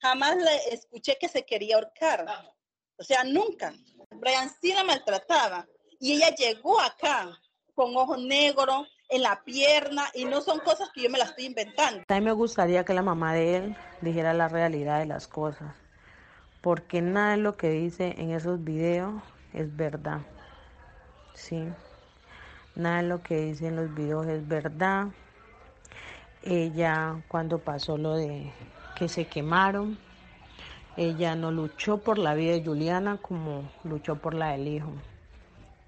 Jamás 0.00 0.36
le 0.36 0.74
escuché 0.74 1.16
que 1.20 1.28
se 1.28 1.44
quería 1.44 1.76
ahorcar. 1.76 2.26
O 2.96 3.04
sea, 3.04 3.22
nunca. 3.24 3.72
Brian 4.10 4.50
sí 4.60 4.72
la 4.72 4.84
maltrataba. 4.84 5.66
Y 6.00 6.14
ella 6.14 6.34
llegó 6.34 6.80
acá 6.80 7.40
con 7.74 7.96
ojos 7.96 8.18
negros, 8.20 8.88
en 9.08 9.22
la 9.22 9.42
pierna, 9.44 10.10
y 10.14 10.24
no 10.24 10.40
son 10.40 10.58
cosas 10.60 10.90
que 10.92 11.02
yo 11.02 11.10
me 11.10 11.18
las 11.18 11.30
estoy 11.30 11.46
inventando. 11.46 12.02
A 12.08 12.14
mí 12.14 12.20
me 12.20 12.32
gustaría 12.32 12.84
que 12.84 12.92
la 12.92 13.02
mamá 13.02 13.32
de 13.34 13.56
él 13.56 13.76
dijera 14.00 14.34
la 14.34 14.48
realidad 14.48 14.98
de 14.98 15.06
las 15.06 15.28
cosas, 15.28 15.74
porque 16.60 17.00
nada 17.02 17.32
de 17.32 17.36
lo 17.38 17.56
que 17.56 17.70
dice 17.70 18.14
en 18.18 18.30
esos 18.30 18.62
videos 18.62 19.22
es 19.52 19.74
verdad. 19.76 20.20
Sí. 21.34 21.68
Nada 22.74 23.02
de 23.02 23.08
lo 23.08 23.22
que 23.22 23.40
dice 23.40 23.68
en 23.68 23.76
los 23.76 23.94
videos 23.94 24.26
es 24.26 24.46
verdad. 24.46 25.08
Ella, 26.42 27.16
cuando 27.28 27.58
pasó 27.58 27.96
lo 27.98 28.14
de 28.14 28.52
que 28.96 29.08
se 29.08 29.26
quemaron, 29.26 29.98
ella 30.96 31.36
no 31.36 31.52
luchó 31.52 31.98
por 31.98 32.18
la 32.18 32.34
vida 32.34 32.52
de 32.52 32.64
Juliana 32.64 33.18
como 33.18 33.70
luchó 33.84 34.16
por 34.16 34.34
la 34.34 34.50
del 34.50 34.66
hijo. 34.66 34.90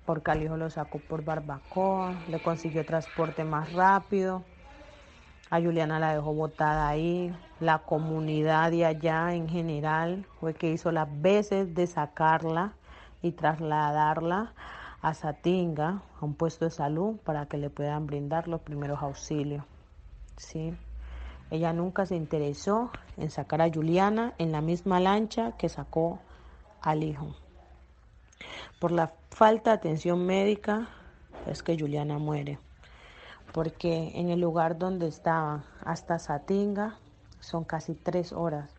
Porque 0.06 0.30
al 0.30 0.42
hijo 0.42 0.56
lo 0.56 0.70
sacó 0.70 0.98
por 0.98 1.24
barbacoa, 1.24 2.14
le 2.28 2.38
consiguió 2.40 2.85
transporte 2.85 3.44
más 3.44 3.72
rápido. 3.72 4.44
A 5.50 5.60
Juliana 5.60 5.98
la 5.98 6.14
dejó 6.14 6.32
botada 6.32 6.88
ahí. 6.88 7.34
La 7.58 7.78
comunidad 7.78 8.70
de 8.70 8.86
allá 8.86 9.34
en 9.34 9.48
general 9.48 10.24
fue 10.38 10.54
que 10.54 10.70
hizo 10.70 10.92
las 10.92 11.08
veces 11.20 11.74
de 11.74 11.88
sacarla 11.88 12.74
y 13.20 13.32
trasladarla 13.32 14.52
a 15.02 15.14
Satinga, 15.14 16.02
a 16.20 16.24
un 16.24 16.34
puesto 16.34 16.66
de 16.66 16.70
salud, 16.70 17.16
para 17.24 17.46
que 17.46 17.56
le 17.56 17.68
puedan 17.68 18.06
brindar 18.06 18.46
los 18.46 18.60
primeros 18.60 19.02
auxilios. 19.02 19.64
¿sí? 20.36 20.72
Ella 21.50 21.72
nunca 21.72 22.06
se 22.06 22.14
interesó 22.14 22.90
en 23.16 23.30
sacar 23.30 23.60
a 23.60 23.70
Juliana 23.70 24.34
en 24.38 24.52
la 24.52 24.60
misma 24.60 25.00
lancha 25.00 25.56
que 25.58 25.68
sacó 25.68 26.20
al 26.80 27.02
hijo. 27.02 27.34
Por 28.78 28.92
la 28.92 29.12
falta 29.30 29.70
de 29.70 29.76
atención 29.76 30.24
médica 30.24 30.88
es 31.46 31.62
que 31.62 31.76
Juliana 31.78 32.18
muere, 32.18 32.58
porque 33.52 34.12
en 34.14 34.30
el 34.30 34.40
lugar 34.40 34.78
donde 34.78 35.08
estaba 35.08 35.64
hasta 35.84 36.18
Satinga 36.18 36.98
son 37.40 37.64
casi 37.64 37.94
tres 37.94 38.32
horas, 38.32 38.70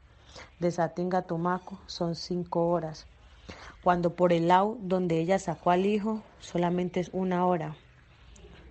de 0.59 0.71
Satinga 0.71 1.19
a 1.19 1.21
Tumaco 1.23 1.79
son 1.87 2.15
cinco 2.15 2.69
horas 2.69 3.07
cuando 3.83 4.15
por 4.15 4.31
el 4.31 4.47
lado 4.47 4.77
donde 4.79 5.19
ella 5.19 5.39
sacó 5.39 5.71
al 5.71 5.85
hijo 5.85 6.21
solamente 6.39 6.99
es 6.99 7.09
una 7.13 7.45
hora. 7.45 7.75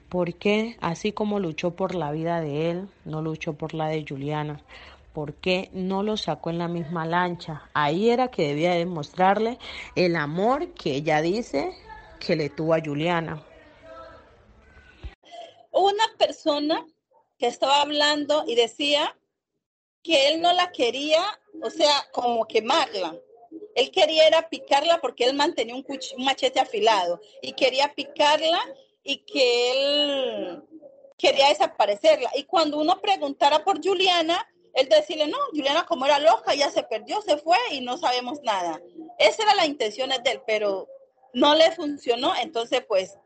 ¿Por 0.09 0.35
qué? 0.35 0.77
Así 0.81 1.13
como 1.13 1.39
luchó 1.39 1.73
por 1.73 1.95
la 1.95 2.11
vida 2.11 2.41
de 2.41 2.71
él, 2.71 2.89
no 3.05 3.23
luchó 3.23 3.55
por 3.55 3.75
la 3.75 3.89
de 3.89 4.05
Juliana. 4.09 4.61
¿Por 5.13 5.35
qué 5.35 5.71
no 5.73 6.03
lo 6.03 6.17
sacó 6.17 6.51
en 6.51 6.59
la 6.59 6.69
misma 6.69 7.07
lancha? 7.07 7.63
Ahí 7.75 8.11
era 8.11 8.29
que 8.29 8.49
debía 8.49 8.75
demostrarle 8.75 9.59
el 9.97 10.17
amor 10.17 10.69
que 10.69 10.95
ella 10.95 11.21
dice 11.21 11.73
que 12.21 12.37
le 12.37 12.49
tuvo 12.49 12.75
a 12.75 12.81
Juliana. 12.85 13.43
Una 15.71 16.05
persona 16.19 16.87
que 17.39 17.47
estaba 17.47 17.81
hablando 17.81 18.45
y 18.47 18.55
decía 18.55 19.17
que 20.03 20.29
él 20.29 20.41
no 20.41 20.53
la 20.53 20.73
quería, 20.73 21.23
o 21.63 21.71
sea, 21.71 22.09
como 22.13 22.47
quemarla. 22.47 23.17
Él 23.75 23.91
quería 23.91 24.27
era 24.27 24.49
picarla 24.49 25.01
porque 25.01 25.25
él 25.25 25.35
mantenía 25.35 25.75
un, 25.75 25.87
machete 26.19 26.61
afilado 26.61 27.21
y 27.43 27.53
quería 27.53 27.95
picarla 27.95 28.61
y 29.03 29.19
que 29.19 29.73
él 29.73 30.63
quería 31.17 31.49
desaparecerla. 31.49 32.31
Y 32.35 32.45
cuando 32.45 32.79
uno 32.79 33.01
preguntara 33.01 33.65
por 33.65 33.85
Juliana, 33.85 34.47
él 34.75 34.89
decirle, 34.89 35.27
no, 35.27 35.39
Juliana 35.51 35.87
como 35.87 36.07
era 36.07 36.19
loca, 36.19 36.55
ya 36.55 36.71
se 36.71 36.83
perdió, 36.83 37.21
se 37.23 37.37
fue 37.39 37.59
y 37.71 37.81
no 37.81 37.99
sabemos 37.99 38.41
nada. 38.43 38.81
Esa 39.19 39.43
era 39.43 39.55
la 39.55 39.67
intención 39.67 40.11
de 40.11 40.31
él, 40.31 40.43
pero 40.47 40.89
no 41.33 41.55
le 41.55 41.71
funcionó, 41.73 42.33
entonces 42.37 42.85
pues 42.87 43.19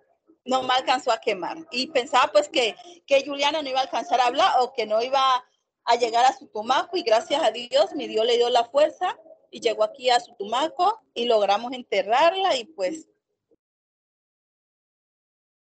no 0.45 0.63
me 0.63 0.75
alcanzó 0.75 1.11
a 1.11 1.21
quemar. 1.21 1.59
Y 1.71 1.89
pensaba 1.89 2.31
pues 2.33 2.49
que, 2.49 2.77
que 3.07 3.25
Juliana 3.25 3.63
no 3.63 3.69
iba 3.69 3.81
a 3.81 3.85
alcanzar 3.85 4.21
a 4.21 4.27
hablar 4.27 4.53
o 4.61 4.73
que 4.73 4.87
no 4.87 5.03
iba 5.03 5.45
a 5.85 5.97
llegar 5.97 6.25
a 6.25 6.37
su 6.37 6.47
tomaco 6.47 6.97
y 6.97 7.03
gracias 7.03 7.43
a 7.43 7.51
Dios 7.51 7.95
mi 7.95 8.07
Dios 8.07 8.25
le 8.25 8.37
dio 8.37 8.49
la 8.49 8.65
fuerza 8.65 9.19
y 9.51 9.61
llegó 9.61 9.85
aquí 9.85 10.11
a 10.11 10.19
Sutumaco 10.19 11.01
y 11.15 11.27
logramos 11.27 11.73
enterrarla 11.73 12.57
y 12.57 12.65
pues 12.65 13.07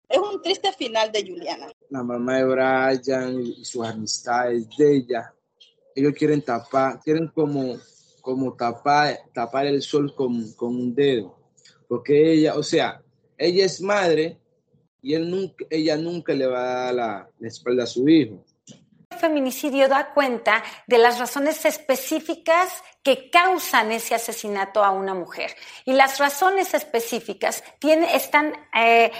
es 0.08 0.18
un 0.18 0.42
triste 0.42 0.72
final 0.72 1.10
de 1.10 1.26
Juliana. 1.26 1.72
La 1.88 2.02
mamá 2.02 2.36
de 2.36 2.44
Brian 2.44 3.40
y 3.40 3.64
sus 3.64 3.84
amistades 3.84 4.68
de 4.76 4.98
ella, 4.98 5.34
ellos 5.94 6.12
quieren 6.14 6.42
tapar, 6.42 7.00
quieren 7.00 7.28
como, 7.28 7.76
como 8.20 8.54
tapar, 8.54 9.18
tapar 9.32 9.66
el 9.66 9.80
sol 9.80 10.14
con, 10.14 10.52
con 10.52 10.76
un 10.76 10.94
dedo, 10.94 11.34
porque 11.88 12.34
ella, 12.34 12.56
o 12.56 12.62
sea, 12.62 13.02
ella 13.38 13.64
es 13.64 13.80
madre 13.80 14.38
y 15.02 15.14
él 15.14 15.28
nunca, 15.28 15.64
ella 15.68 15.96
nunca 15.96 16.32
le 16.32 16.46
va 16.46 16.60
a 16.60 16.84
dar 16.84 16.94
la, 16.94 17.28
espalda 17.40 17.82
a 17.82 17.86
su 17.86 18.08
hijo 18.08 18.44
feminicidio 19.22 19.88
da 19.88 20.12
cuenta 20.12 20.64
de 20.88 20.98
las 20.98 21.20
razones 21.20 21.64
específicas 21.64 22.82
que 23.04 23.30
causan 23.30 23.92
ese 23.92 24.16
asesinato 24.16 24.82
a 24.82 24.90
una 24.90 25.14
mujer. 25.14 25.54
Y 25.84 25.92
las 25.92 26.18
razones 26.18 26.74
específicas 26.74 27.62
están, 27.80 28.52
eh, 28.74 29.12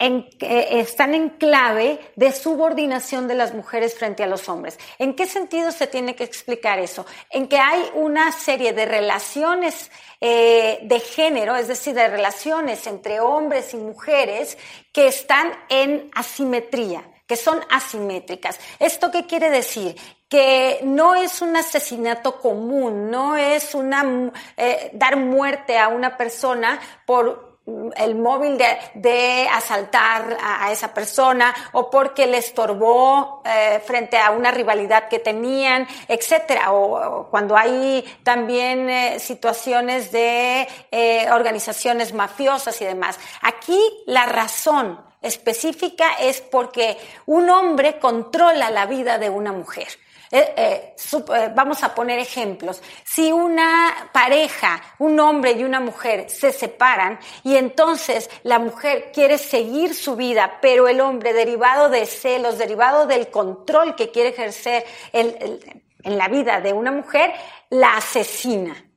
en, 0.00 0.28
eh, 0.40 0.80
están 0.80 1.14
en 1.14 1.28
clave 1.28 2.00
de 2.16 2.32
subordinación 2.32 3.28
de 3.28 3.34
las 3.34 3.54
mujeres 3.54 3.94
frente 3.94 4.24
a 4.24 4.26
los 4.26 4.48
hombres. 4.48 4.78
¿En 4.98 5.14
qué 5.14 5.26
sentido 5.26 5.70
se 5.70 5.86
tiene 5.86 6.16
que 6.16 6.24
explicar 6.24 6.80
eso? 6.80 7.06
En 7.28 7.46
que 7.46 7.58
hay 7.58 7.82
una 7.94 8.32
serie 8.32 8.72
de 8.72 8.86
relaciones 8.86 9.90
eh, 10.20 10.80
de 10.82 11.00
género, 11.00 11.54
es 11.54 11.68
decir, 11.68 11.94
de 11.94 12.08
relaciones 12.08 12.86
entre 12.86 13.20
hombres 13.20 13.74
y 13.74 13.76
mujeres 13.76 14.56
que 14.92 15.06
están 15.06 15.52
en 15.68 16.10
asimetría 16.14 17.04
que 17.26 17.36
son 17.36 17.60
asimétricas. 17.70 18.58
¿Esto 18.80 19.12
qué 19.12 19.24
quiere 19.24 19.50
decir? 19.50 19.94
que 20.28 20.78
no 20.84 21.16
es 21.16 21.42
un 21.42 21.56
asesinato 21.56 22.38
común, 22.38 23.10
no 23.10 23.36
es 23.36 23.74
una 23.74 24.30
eh, 24.56 24.90
dar 24.94 25.16
muerte 25.16 25.76
a 25.76 25.88
una 25.88 26.16
persona 26.16 26.80
por 27.04 27.49
el 27.96 28.14
móvil 28.14 28.58
de, 28.58 29.48
asaltar 29.52 30.36
a, 30.42 30.70
esa 30.72 30.92
persona 30.94 31.54
o 31.72 31.90
porque 31.90 32.26
le 32.26 32.38
estorbó 32.38 33.42
eh, 33.44 33.80
frente 33.84 34.18
a 34.18 34.30
una 34.30 34.50
rivalidad 34.50 35.08
que 35.08 35.18
tenían, 35.18 35.86
etcétera. 36.08 36.72
O, 36.72 37.26
cuando 37.30 37.56
hay 37.56 38.04
también 38.22 38.88
eh, 38.88 39.18
situaciones 39.18 40.12
de 40.12 40.68
eh, 40.90 41.26
organizaciones 41.32 42.12
mafiosas 42.12 42.80
y 42.80 42.84
demás. 42.84 43.18
Aquí 43.42 43.78
la 44.06 44.26
razón 44.26 45.00
específica 45.22 46.14
es 46.20 46.40
porque 46.40 46.96
un 47.26 47.50
hombre 47.50 47.98
controla 47.98 48.70
la 48.70 48.86
vida 48.86 49.18
de 49.18 49.30
una 49.30 49.52
mujer. 49.52 49.88
Eh, 50.32 50.54
eh, 50.56 50.94
eh, 50.96 51.50
vamos 51.54 51.82
a 51.82 51.92
poner 51.92 52.20
ejemplos. 52.20 52.80
Si 53.04 53.32
una 53.32 54.10
pareja, 54.12 54.80
un 54.98 55.18
hombre 55.18 55.52
y 55.52 55.64
una 55.64 55.80
mujer 55.80 56.30
se 56.30 56.52
separan 56.52 57.18
y 57.42 57.56
entonces 57.56 58.30
la 58.44 58.60
mujer 58.60 59.10
quiere 59.12 59.38
seguir 59.38 59.94
su 59.94 60.14
vida, 60.14 60.58
pero 60.62 60.86
el 60.86 61.00
hombre 61.00 61.32
derivado 61.32 61.88
de 61.88 62.06
celos, 62.06 62.58
derivado 62.58 63.06
del 63.06 63.28
control 63.28 63.96
que 63.96 64.10
quiere 64.10 64.28
ejercer 64.28 64.84
en 65.12 66.16
la 66.16 66.28
vida 66.28 66.60
de 66.60 66.72
una 66.72 66.92
mujer, 66.92 67.32
la 67.70 67.96
asesina. 67.96 68.89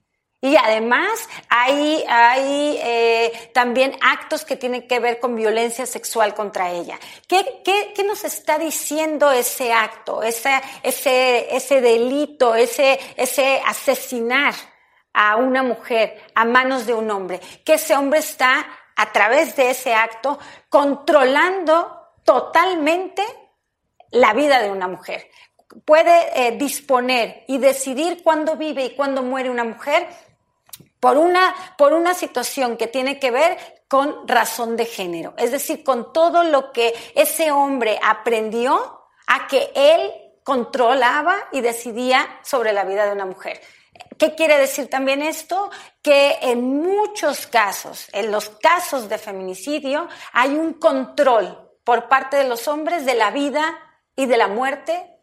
Y 0.44 0.58
además 0.58 1.30
hay, 1.48 2.04
hay 2.06 2.78
eh, 2.84 3.50
también 3.54 3.96
actos 4.02 4.44
que 4.44 4.58
tienen 4.58 4.90
que 4.90 5.00
ver 5.00 5.22
con 5.22 5.38
violencia 5.38 5.86
sexual 5.86 6.34
contra 6.34 6.70
ella. 6.70 7.00
¿Qué, 7.30 7.62
qué, 7.64 7.94
qué 7.96 8.04
nos 8.04 8.26
está 8.26 8.58
diciendo 8.58 9.32
ese 9.32 9.72
acto, 9.72 10.22
ese, 10.22 10.62
ese, 10.84 11.56
ese 11.56 11.80
delito, 11.80 12.56
ese, 12.56 13.00
ese 13.16 13.62
asesinar 13.66 14.54
a 15.14 15.38
una 15.38 15.64
mujer 15.64 16.22
a 16.36 16.44
manos 16.44 16.86
de 16.86 16.94
un 16.94 17.10
hombre? 17.10 17.40
Que 17.64 17.76
ese 17.76 17.96
hombre 17.96 18.20
está, 18.20 18.68
a 18.98 19.14
través 19.14 19.56
de 19.56 19.70
ese 19.70 19.94
acto, 19.94 20.38
controlando 20.68 22.10
totalmente 22.26 23.24
la 24.12 24.34
vida 24.34 24.62
de 24.62 24.72
una 24.72 24.90
mujer. 24.90 25.26
Puede 25.86 26.48
eh, 26.48 26.52
disponer 26.58 27.46
y 27.48 27.60
decidir 27.60 28.22
cuándo 28.22 28.58
vive 28.58 28.84
y 28.84 28.96
cuándo 28.96 29.24
muere 29.24 29.50
una 29.50 29.64
mujer 29.64 30.06
por 31.04 31.18
una, 31.18 31.54
por 31.78 31.92
una 31.92 32.14
situación 32.14 32.78
que 32.78 32.88
tiene 32.88 33.20
que 33.20 33.30
ver 33.30 33.58
con 33.90 34.26
razón 34.26 34.78
de 34.78 34.86
género, 34.86 35.34
es 35.38 35.52
decir, 35.52 35.84
con 35.84 36.14
todo 36.14 36.46
lo 36.46 36.72
que 36.72 36.94
ese 37.14 37.52
hombre 37.52 38.00
aprendió 38.02 39.02
a 39.28 39.46
que 39.48 39.70
él 39.76 40.10
controlaba 40.46 41.36
y 41.52 41.60
decidía 41.60 42.40
sobre 42.42 42.72
la 42.72 42.86
vida 42.86 43.06
de 43.06 43.12
una 43.12 43.26
mujer. 43.26 43.60
¿Qué 44.18 44.34
quiere 44.34 44.58
decir 44.58 44.90
también 44.90 45.22
esto? 45.22 45.70
Que 46.02 46.38
en 46.42 46.64
muchos 46.64 47.48
casos, 47.48 48.08
en 48.14 48.32
los 48.32 48.48
casos 48.52 49.10
de 49.10 49.18
feminicidio, 49.18 50.08
hay 50.32 50.52
un 50.52 50.76
control 50.76 51.70
por 51.84 52.08
parte 52.08 52.38
de 52.38 52.48
los 52.48 52.70
hombres 52.70 53.06
de 53.06 53.16
la 53.16 53.30
vida 53.30 53.78
y 54.16 54.26
de 54.26 54.38
la 54.38 54.48
muerte 54.48 55.20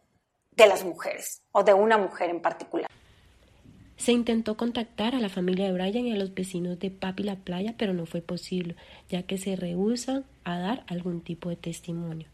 de 0.51 0.67
las 0.67 0.83
mujeres 0.83 1.41
o 1.51 1.63
de 1.63 1.73
una 1.73 1.97
mujer 1.97 2.29
en 2.29 2.39
particular. 2.39 2.87
Se 4.01 4.13
intentó 4.13 4.57
contactar 4.57 5.13
a 5.13 5.19
la 5.19 5.29
familia 5.29 5.65
de 5.65 5.73
Brian 5.73 6.07
y 6.07 6.11
a 6.11 6.15
los 6.15 6.33
vecinos 6.33 6.79
de 6.79 6.89
Papi 6.89 7.21
La 7.21 7.35
Playa, 7.35 7.75
pero 7.77 7.93
no 7.93 8.07
fue 8.07 8.21
posible, 8.21 8.75
ya 9.11 9.21
que 9.21 9.37
se 9.37 9.55
rehusan 9.55 10.25
a 10.43 10.57
dar 10.57 10.83
algún 10.87 11.21
tipo 11.21 11.49
de 11.49 11.55
testimonio. 11.55 12.27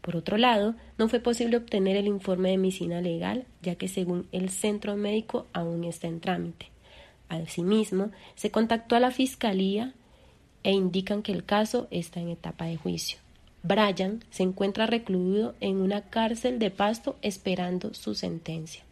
Por 0.00 0.16
otro 0.16 0.38
lado, 0.38 0.76
no 0.96 1.10
fue 1.10 1.20
posible 1.20 1.58
obtener 1.58 1.98
el 1.98 2.06
informe 2.06 2.48
de 2.48 2.56
medicina 2.56 3.02
legal, 3.02 3.44
ya 3.60 3.74
que 3.74 3.86
según 3.86 4.28
el 4.32 4.48
centro 4.48 4.96
médico 4.96 5.46
aún 5.52 5.84
está 5.84 6.06
en 6.06 6.20
trámite. 6.20 6.70
Asimismo, 7.28 8.12
se 8.34 8.50
contactó 8.50 8.96
a 8.96 9.00
la 9.00 9.10
fiscalía 9.10 9.92
e 10.62 10.72
indican 10.72 11.22
que 11.22 11.32
el 11.32 11.44
caso 11.44 11.86
está 11.90 12.20
en 12.20 12.30
etapa 12.30 12.64
de 12.64 12.78
juicio. 12.78 13.18
Brian 13.62 14.24
se 14.30 14.42
encuentra 14.42 14.86
recluido 14.86 15.54
en 15.60 15.82
una 15.82 16.00
cárcel 16.00 16.58
de 16.58 16.70
Pasto 16.70 17.18
esperando 17.20 17.92
su 17.92 18.14
sentencia. 18.14 18.84